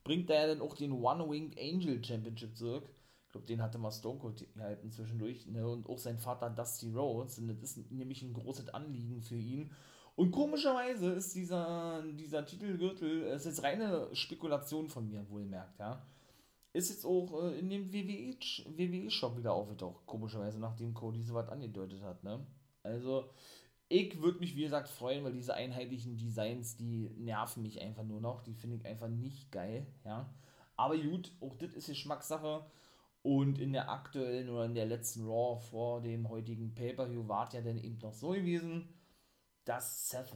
bringt 0.08 0.30
er 0.30 0.40
ja 0.40 0.46
dann 0.54 0.62
auch 0.62 0.74
den 0.74 0.92
One-Winged 0.92 1.58
Angel 1.58 2.02
Championship 2.02 2.56
zurück. 2.56 2.88
Ich 3.26 3.32
glaube, 3.32 3.46
den 3.46 3.60
hatte 3.60 3.76
mal 3.76 3.90
Stone 3.90 4.18
Cold 4.18 4.42
gehalten 4.54 4.90
zwischendurch. 4.90 5.46
Ne? 5.46 5.68
Und 5.68 5.86
auch 5.86 5.98
sein 5.98 6.16
Vater 6.16 6.48
Dusty 6.48 6.90
Rhodes. 6.90 7.38
Und 7.38 7.48
das 7.48 7.76
ist 7.76 7.92
nämlich 7.92 8.22
ein 8.22 8.32
großes 8.32 8.70
Anliegen 8.70 9.20
für 9.20 9.36
ihn. 9.36 9.70
Und 10.18 10.32
komischerweise 10.32 11.12
ist 11.12 11.36
dieser, 11.36 12.02
dieser 12.02 12.44
Titelgürtel, 12.44 13.22
ist 13.22 13.46
jetzt 13.46 13.62
reine 13.62 14.08
Spekulation 14.12 14.88
von 14.88 15.06
mir, 15.06 15.24
wohlmerkt, 15.30 15.78
ja. 15.78 16.04
Ist 16.72 16.90
jetzt 16.90 17.04
auch 17.04 17.44
äh, 17.44 17.56
in 17.60 17.70
dem 17.70 17.92
WWE-Shop 17.92 19.34
WWE 19.34 19.38
wieder 19.38 19.52
aufgetaucht, 19.52 20.04
komischerweise, 20.06 20.58
nachdem 20.58 20.92
Cody 20.92 21.22
so 21.22 21.34
was 21.34 21.48
angedeutet 21.48 22.02
hat, 22.02 22.24
ne? 22.24 22.44
Also, 22.82 23.30
ich 23.88 24.20
würde 24.20 24.40
mich, 24.40 24.56
wie 24.56 24.62
gesagt, 24.62 24.88
freuen, 24.88 25.22
weil 25.22 25.34
diese 25.34 25.54
einheitlichen 25.54 26.16
Designs, 26.16 26.76
die 26.76 27.10
nerven 27.16 27.62
mich 27.62 27.80
einfach 27.80 28.02
nur 28.02 28.20
noch. 28.20 28.42
Die 28.42 28.54
finde 28.54 28.74
ich 28.74 28.86
einfach 28.86 29.08
nicht 29.08 29.52
geil, 29.52 29.86
ja. 30.04 30.28
Aber 30.74 30.98
gut, 30.98 31.30
auch 31.40 31.54
das 31.54 31.74
ist 31.74 31.86
Geschmackssache. 31.86 32.66
Und 33.22 33.60
in 33.60 33.72
der 33.72 33.88
aktuellen 33.88 34.50
oder 34.50 34.64
in 34.64 34.74
der 34.74 34.86
letzten 34.86 35.28
Raw 35.28 35.60
vor 35.60 36.00
dem 36.00 36.28
heutigen 36.28 36.74
Pay-Per-View 36.74 37.28
war 37.28 37.46
es 37.46 37.52
ja 37.52 37.60
dann 37.60 37.78
eben 37.78 37.98
noch 37.98 38.14
so 38.14 38.30
gewesen, 38.30 38.88
dass 39.68 40.08
Seth 40.08 40.32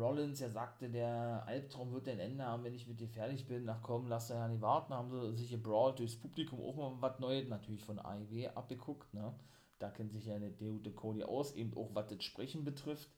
Rollins 0.00 0.40
ja 0.40 0.50
sagte, 0.50 0.90
der 0.90 1.44
Albtraum 1.46 1.92
wird 1.92 2.08
ein 2.08 2.18
Ende 2.18 2.44
haben, 2.44 2.64
wenn 2.64 2.74
ich 2.74 2.88
mit 2.88 2.98
dir 2.98 3.08
fertig 3.08 3.46
bin. 3.46 3.68
Ach 3.68 3.80
komm, 3.80 4.08
lass 4.08 4.26
da 4.26 4.34
ja 4.34 4.48
nicht 4.48 4.62
warten. 4.62 4.92
Haben 4.92 5.12
sie 5.12 5.42
sich 5.42 5.50
gebrawlt 5.52 6.00
durchs 6.00 6.16
Publikum 6.16 6.60
auch 6.60 6.74
mal 6.74 6.96
was 6.98 7.20
Neues, 7.20 7.48
natürlich 7.48 7.84
von 7.84 8.00
AEW 8.00 8.48
abgeguckt. 8.56 9.14
Ne? 9.14 9.32
Da 9.78 9.90
kennt 9.90 10.12
sich 10.12 10.26
ja 10.26 10.40
der 10.40 10.50
gute 10.50 10.90
Cody 10.90 11.22
aus, 11.22 11.54
eben 11.54 11.76
auch 11.76 11.94
was 11.94 12.08
das 12.08 12.24
Sprechen 12.24 12.64
betrifft. 12.64 13.08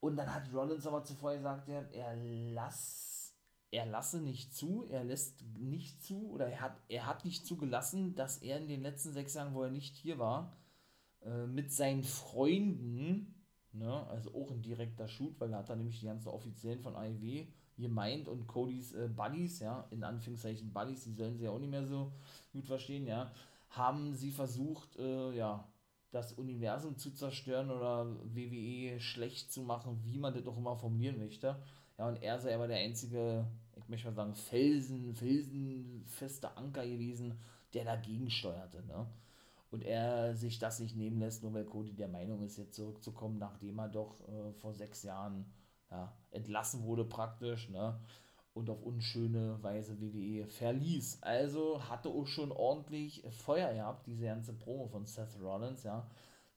Und 0.00 0.16
dann 0.16 0.34
hat 0.34 0.52
Rollins 0.52 0.86
aber 0.86 1.04
zuvor 1.04 1.34
gesagt, 1.34 1.66
er, 1.70 1.90
er, 1.94 2.14
lass, 2.52 3.34
er 3.70 3.86
lasse 3.86 4.20
nicht 4.20 4.54
zu, 4.54 4.86
er 4.90 5.04
lässt 5.04 5.42
nicht 5.56 6.02
zu, 6.02 6.28
oder 6.32 6.48
er 6.48 6.60
hat, 6.60 6.76
er 6.88 7.06
hat 7.06 7.24
nicht 7.24 7.46
zugelassen, 7.46 8.14
dass 8.14 8.42
er 8.42 8.58
in 8.58 8.68
den 8.68 8.82
letzten 8.82 9.14
sechs 9.14 9.32
Jahren, 9.32 9.54
wo 9.54 9.62
er 9.62 9.70
nicht 9.70 9.96
hier 9.96 10.18
war, 10.18 10.54
äh, 11.24 11.46
mit 11.46 11.72
seinen 11.72 12.04
Freunden 12.04 13.34
Ne? 13.72 14.06
Also 14.08 14.34
auch 14.34 14.50
ein 14.50 14.62
direkter 14.62 15.08
Shoot, 15.08 15.38
weil 15.38 15.52
er 15.52 15.58
hat 15.58 15.68
da 15.68 15.76
nämlich 15.76 16.00
die 16.00 16.06
ganzen 16.06 16.28
Offiziellen 16.28 16.80
von 16.80 16.96
AEW 16.96 17.46
gemeint 17.76 18.28
und 18.28 18.46
Codys 18.46 18.92
äh, 18.94 19.08
Buddies, 19.08 19.60
ja, 19.60 19.86
in 19.90 20.02
Anführungszeichen 20.02 20.72
Buddies, 20.72 21.04
die 21.04 21.12
sollen 21.12 21.36
sie 21.36 21.44
ja 21.44 21.50
auch 21.50 21.58
nicht 21.58 21.70
mehr 21.70 21.84
so 21.84 22.12
gut 22.52 22.66
verstehen, 22.66 23.06
ja, 23.06 23.30
haben 23.70 24.14
sie 24.14 24.32
versucht, 24.32 24.96
äh, 24.96 25.32
ja, 25.32 25.68
das 26.10 26.32
Universum 26.32 26.96
zu 26.96 27.12
zerstören 27.12 27.70
oder 27.70 28.06
WWE 28.34 28.98
schlecht 28.98 29.52
zu 29.52 29.62
machen, 29.62 30.00
wie 30.04 30.18
man 30.18 30.34
das 30.34 30.46
auch 30.46 30.56
immer 30.56 30.76
formulieren 30.76 31.18
möchte. 31.18 31.56
Ja, 31.98 32.08
und 32.08 32.22
er 32.22 32.38
sei 32.38 32.54
aber 32.54 32.66
der 32.66 32.78
einzige, 32.78 33.46
ich 33.76 33.88
möchte 33.88 34.08
mal 34.08 34.14
sagen, 34.14 34.34
Felsen, 34.34 35.14
felsenfeste 35.14 36.56
Anker 36.56 36.86
gewesen, 36.86 37.38
der 37.74 37.84
dagegen 37.84 38.30
steuerte, 38.30 38.82
ne? 38.86 39.06
Und 39.70 39.82
er 39.82 40.34
sich 40.34 40.58
das 40.58 40.80
nicht 40.80 40.96
nehmen 40.96 41.18
lässt, 41.18 41.42
nur 41.42 41.52
weil 41.52 41.64
Cody 41.64 41.94
der 41.94 42.08
Meinung 42.08 42.42
ist, 42.42 42.56
jetzt 42.56 42.74
zurückzukommen, 42.74 43.38
nachdem 43.38 43.78
er 43.78 43.88
doch 43.88 44.20
äh, 44.28 44.52
vor 44.54 44.72
sechs 44.72 45.02
Jahren 45.02 45.52
ja, 45.90 46.12
entlassen 46.30 46.84
wurde 46.84 47.04
praktisch, 47.04 47.68
ne? 47.70 47.98
Und 48.54 48.70
auf 48.70 48.82
unschöne 48.82 49.62
Weise 49.62 50.00
WWE 50.00 50.46
verließ. 50.46 51.22
Also 51.22 51.88
hatte 51.88 52.08
auch 52.08 52.26
schon 52.26 52.50
ordentlich 52.50 53.22
Feuer 53.30 53.72
gehabt, 53.72 54.06
diese 54.06 54.24
ganze 54.24 54.52
Promo 54.52 54.88
von 54.88 55.06
Seth 55.06 55.38
Rollins, 55.40 55.84
ja. 55.84 56.08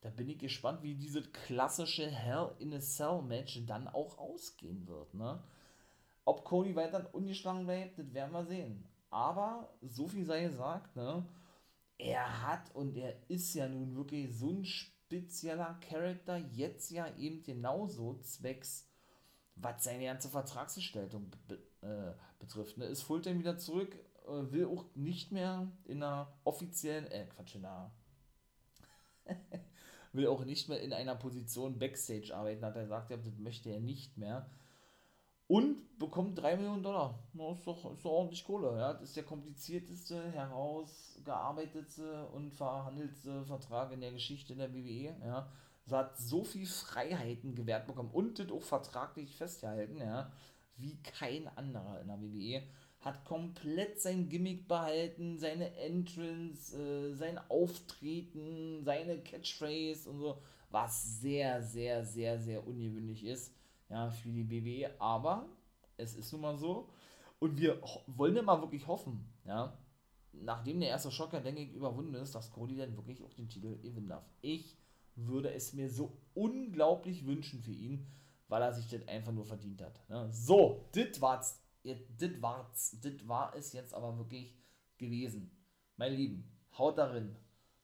Da 0.01 0.09
bin 0.09 0.29
ich 0.29 0.39
gespannt, 0.39 0.81
wie 0.81 0.95
dieses 0.95 1.31
klassische 1.31 2.09
Hell 2.09 2.55
in 2.57 2.73
a 2.73 2.79
Cell 2.79 3.21
Match 3.21 3.63
dann 3.67 3.87
auch 3.87 4.17
ausgehen 4.17 4.87
wird, 4.87 5.13
ne? 5.13 5.43
Ob 6.25 6.43
Cody 6.45 6.75
weiter 6.75 7.13
ungeschlagen 7.13 7.65
bleibt, 7.65 7.99
das 7.99 8.13
werden 8.13 8.31
wir 8.31 8.45
sehen. 8.45 8.87
Aber 9.09 9.69
so 9.81 10.07
viel 10.07 10.25
sei 10.25 10.43
gesagt, 10.43 10.95
ne? 10.95 11.23
Er 12.01 12.47
hat 12.47 12.73
und 12.75 12.97
er 12.97 13.15
ist 13.29 13.53
ja 13.53 13.67
nun 13.67 13.95
wirklich 13.95 14.35
so 14.35 14.49
ein 14.49 14.65
spezieller 14.65 15.79
Charakter, 15.81 16.37
jetzt 16.37 16.89
ja 16.91 17.07
eben 17.17 17.43
genauso 17.43 18.19
zwecks, 18.21 18.89
was 19.55 19.83
seine 19.83 20.05
ganze 20.05 20.29
Vertragsgestaltung 20.29 21.29
be 21.47 21.59
äh, 21.81 22.13
betrifft. 22.39 22.77
Ne? 22.77 22.85
Ist 22.85 23.03
Fulton 23.03 23.39
wieder 23.39 23.57
zurück, 23.57 23.95
äh, 24.25 24.51
will 24.51 24.65
auch 24.65 24.85
nicht 24.95 25.31
mehr 25.31 25.71
in 25.85 26.01
einer 26.01 26.33
offiziellen, 26.43 27.05
äh, 27.07 27.27
Quatsch, 27.27 27.55
in 27.55 27.65
einer, 27.65 27.91
will 30.13 30.27
auch 30.27 30.43
nicht 30.43 30.69
mehr 30.69 30.81
in 30.81 30.93
einer 30.93 31.15
Position 31.15 31.77
Backstage 31.77 32.35
arbeiten, 32.35 32.65
hat 32.65 32.75
er 32.75 32.83
gesagt, 32.83 33.11
das 33.11 33.37
möchte 33.37 33.69
er 33.69 33.79
nicht 33.79 34.17
mehr 34.17 34.49
und 35.51 35.99
bekommt 35.99 36.41
3 36.41 36.55
Millionen 36.55 36.81
Dollar. 36.81 37.19
Das 37.33 37.57
ist 37.57 37.67
doch, 37.67 37.93
ist 37.93 38.05
doch 38.05 38.11
ordentlich 38.11 38.45
Kohle. 38.45 38.77
Ja? 38.77 38.93
Das 38.93 39.09
ist 39.09 39.17
der 39.17 39.25
komplizierteste, 39.25 40.31
herausgearbeitete 40.31 42.25
und 42.27 42.53
verhandelte 42.53 43.43
Vertrag 43.43 43.91
in 43.91 43.99
der 43.99 44.13
Geschichte 44.13 44.55
der 44.55 44.73
WWE. 44.73 45.13
Ja? 45.25 45.49
Es 45.85 45.91
hat 45.91 46.17
so 46.17 46.45
viel 46.45 46.65
Freiheiten 46.65 47.53
gewährt 47.53 47.85
bekommen 47.85 48.11
und 48.13 48.39
das 48.39 48.49
auch 48.49 48.61
vertraglich 48.61 49.35
festgehalten, 49.35 49.97
ja? 49.97 50.31
wie 50.77 50.95
kein 51.03 51.49
anderer 51.57 51.99
in 51.99 52.07
der 52.07 52.21
WWE. 52.21 52.63
Hat 53.01 53.25
komplett 53.25 53.99
sein 53.99 54.29
Gimmick 54.29 54.69
behalten, 54.69 55.37
seine 55.37 55.75
Entrance, 55.75 56.77
äh, 56.81 57.13
sein 57.13 57.37
Auftreten, 57.49 58.85
seine 58.85 59.17
Catchphrase 59.17 60.09
und 60.09 60.19
so, 60.19 60.41
was 60.69 61.19
sehr, 61.19 61.61
sehr, 61.61 62.05
sehr, 62.05 62.39
sehr 62.39 62.65
ungewöhnlich 62.65 63.25
ist 63.25 63.51
ja, 63.91 64.09
für 64.09 64.29
die 64.29 64.43
BW, 64.43 64.87
aber 64.99 65.45
es 65.97 66.15
ist 66.15 66.31
nun 66.31 66.41
mal 66.41 66.57
so. 66.57 66.89
Und 67.39 67.59
wir 67.59 67.81
wollen 68.07 68.43
mal 68.45 68.61
wirklich 68.61 68.87
hoffen, 68.87 69.27
ja, 69.45 69.77
nachdem 70.31 70.79
der 70.79 70.89
erste 70.89 71.11
Schocker, 71.11 71.41
denke 71.41 71.61
ich, 71.61 71.73
überwunden 71.73 72.15
ist, 72.15 72.33
dass 72.33 72.51
Cody 72.51 72.77
dann 72.77 72.95
wirklich 72.95 73.21
auch 73.21 73.33
den 73.33 73.49
Titel 73.49 73.77
gewinnen 73.79 74.07
darf. 74.07 74.23
Ich 74.41 74.77
würde 75.15 75.51
es 75.51 75.73
mir 75.73 75.89
so 75.89 76.17
unglaublich 76.33 77.25
wünschen 77.25 77.61
für 77.61 77.73
ihn, 77.73 78.07
weil 78.47 78.61
er 78.61 78.73
sich 78.73 78.87
das 78.87 79.07
einfach 79.07 79.33
nur 79.33 79.45
verdient 79.45 79.81
hat. 79.81 80.09
Ne? 80.09 80.29
So, 80.31 80.87
das 80.93 81.19
war's. 81.19 81.61
Das 81.83 82.41
war's. 82.41 82.97
Das 83.01 83.27
war 83.27 83.55
es 83.55 83.73
jetzt 83.73 83.93
aber 83.93 84.17
wirklich 84.17 84.55
gewesen. 84.97 85.51
Mein 85.97 86.13
Lieben, 86.13 86.49
haut 86.77 86.97
darin. 86.97 87.35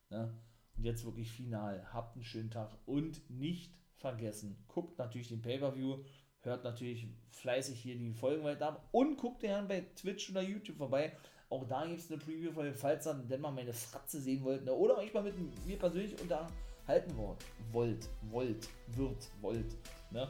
Ne? 0.09 0.33
Und 0.77 0.83
jetzt 0.83 1.03
wirklich 1.03 1.31
final. 1.31 1.91
Habt 1.91 2.15
einen 2.15 2.23
schönen 2.23 2.51
Tag 2.51 2.77
und 2.85 3.29
nicht 3.29 3.73
vergessen. 3.97 4.57
Guckt 4.67 4.97
natürlich 4.97 5.29
den 5.29 5.41
Pay-Per-View, 5.41 6.03
hört 6.41 6.63
natürlich 6.63 7.07
fleißig 7.31 7.79
hier 7.79 7.95
die 7.95 8.13
Folgen 8.13 8.43
weiter 8.43 8.81
und 8.91 9.17
guckt 9.17 9.41
gerne 9.41 9.67
bei 9.67 9.85
Twitch 9.95 10.29
oder 10.29 10.41
YouTube 10.41 10.77
vorbei. 10.77 11.13
Auch 11.49 11.65
da 11.65 11.85
gibt 11.85 11.99
es 11.99 12.11
eine 12.11 12.19
Preview, 12.19 12.51
falls 12.73 13.07
ihr 13.07 13.13
denn 13.13 13.41
mal 13.41 13.51
meine 13.51 13.73
Fratze 13.73 14.19
sehen 14.19 14.43
wollt 14.43 14.65
ne? 14.65 14.73
oder 14.73 14.97
euch 14.97 15.13
mal 15.13 15.23
mit 15.23 15.35
mir 15.65 15.77
persönlich 15.77 16.19
unterhalten 16.19 17.15
wollt, 17.15 17.37
wollt, 17.71 18.09
wollt, 18.29 18.67
wird, 18.87 19.29
wollt. 19.41 19.75
Ne? 20.11 20.29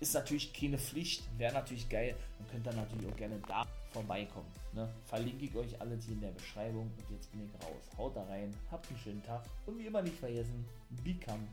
Ist 0.00 0.14
natürlich 0.14 0.52
keine 0.52 0.76
Pflicht, 0.76 1.22
wäre 1.38 1.54
natürlich 1.54 1.88
geil 1.88 2.16
und 2.38 2.50
könnt 2.50 2.66
dann 2.66 2.76
natürlich 2.76 3.06
auch 3.06 3.16
gerne 3.16 3.40
da 3.46 3.64
vorbeikommen. 3.92 4.50
Ne? 4.74 4.92
Verlinke 5.04 5.44
ich 5.44 5.54
euch 5.54 5.80
alles 5.80 6.04
hier 6.04 6.14
in 6.14 6.20
der 6.20 6.32
Beschreibung 6.32 6.90
und 6.98 7.10
jetzt 7.10 7.30
bin 7.30 7.42
ich 7.44 7.64
raus. 7.64 7.96
Haut 7.96 8.16
da 8.16 8.24
rein, 8.24 8.54
habt 8.70 8.88
einen 8.88 8.98
schönen 8.98 9.22
Tag 9.22 9.44
und 9.66 9.78
wie 9.78 9.86
immer 9.86 10.02
nicht 10.02 10.18
vergessen, 10.18 10.66
become 11.04 11.46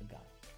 a 0.00 0.57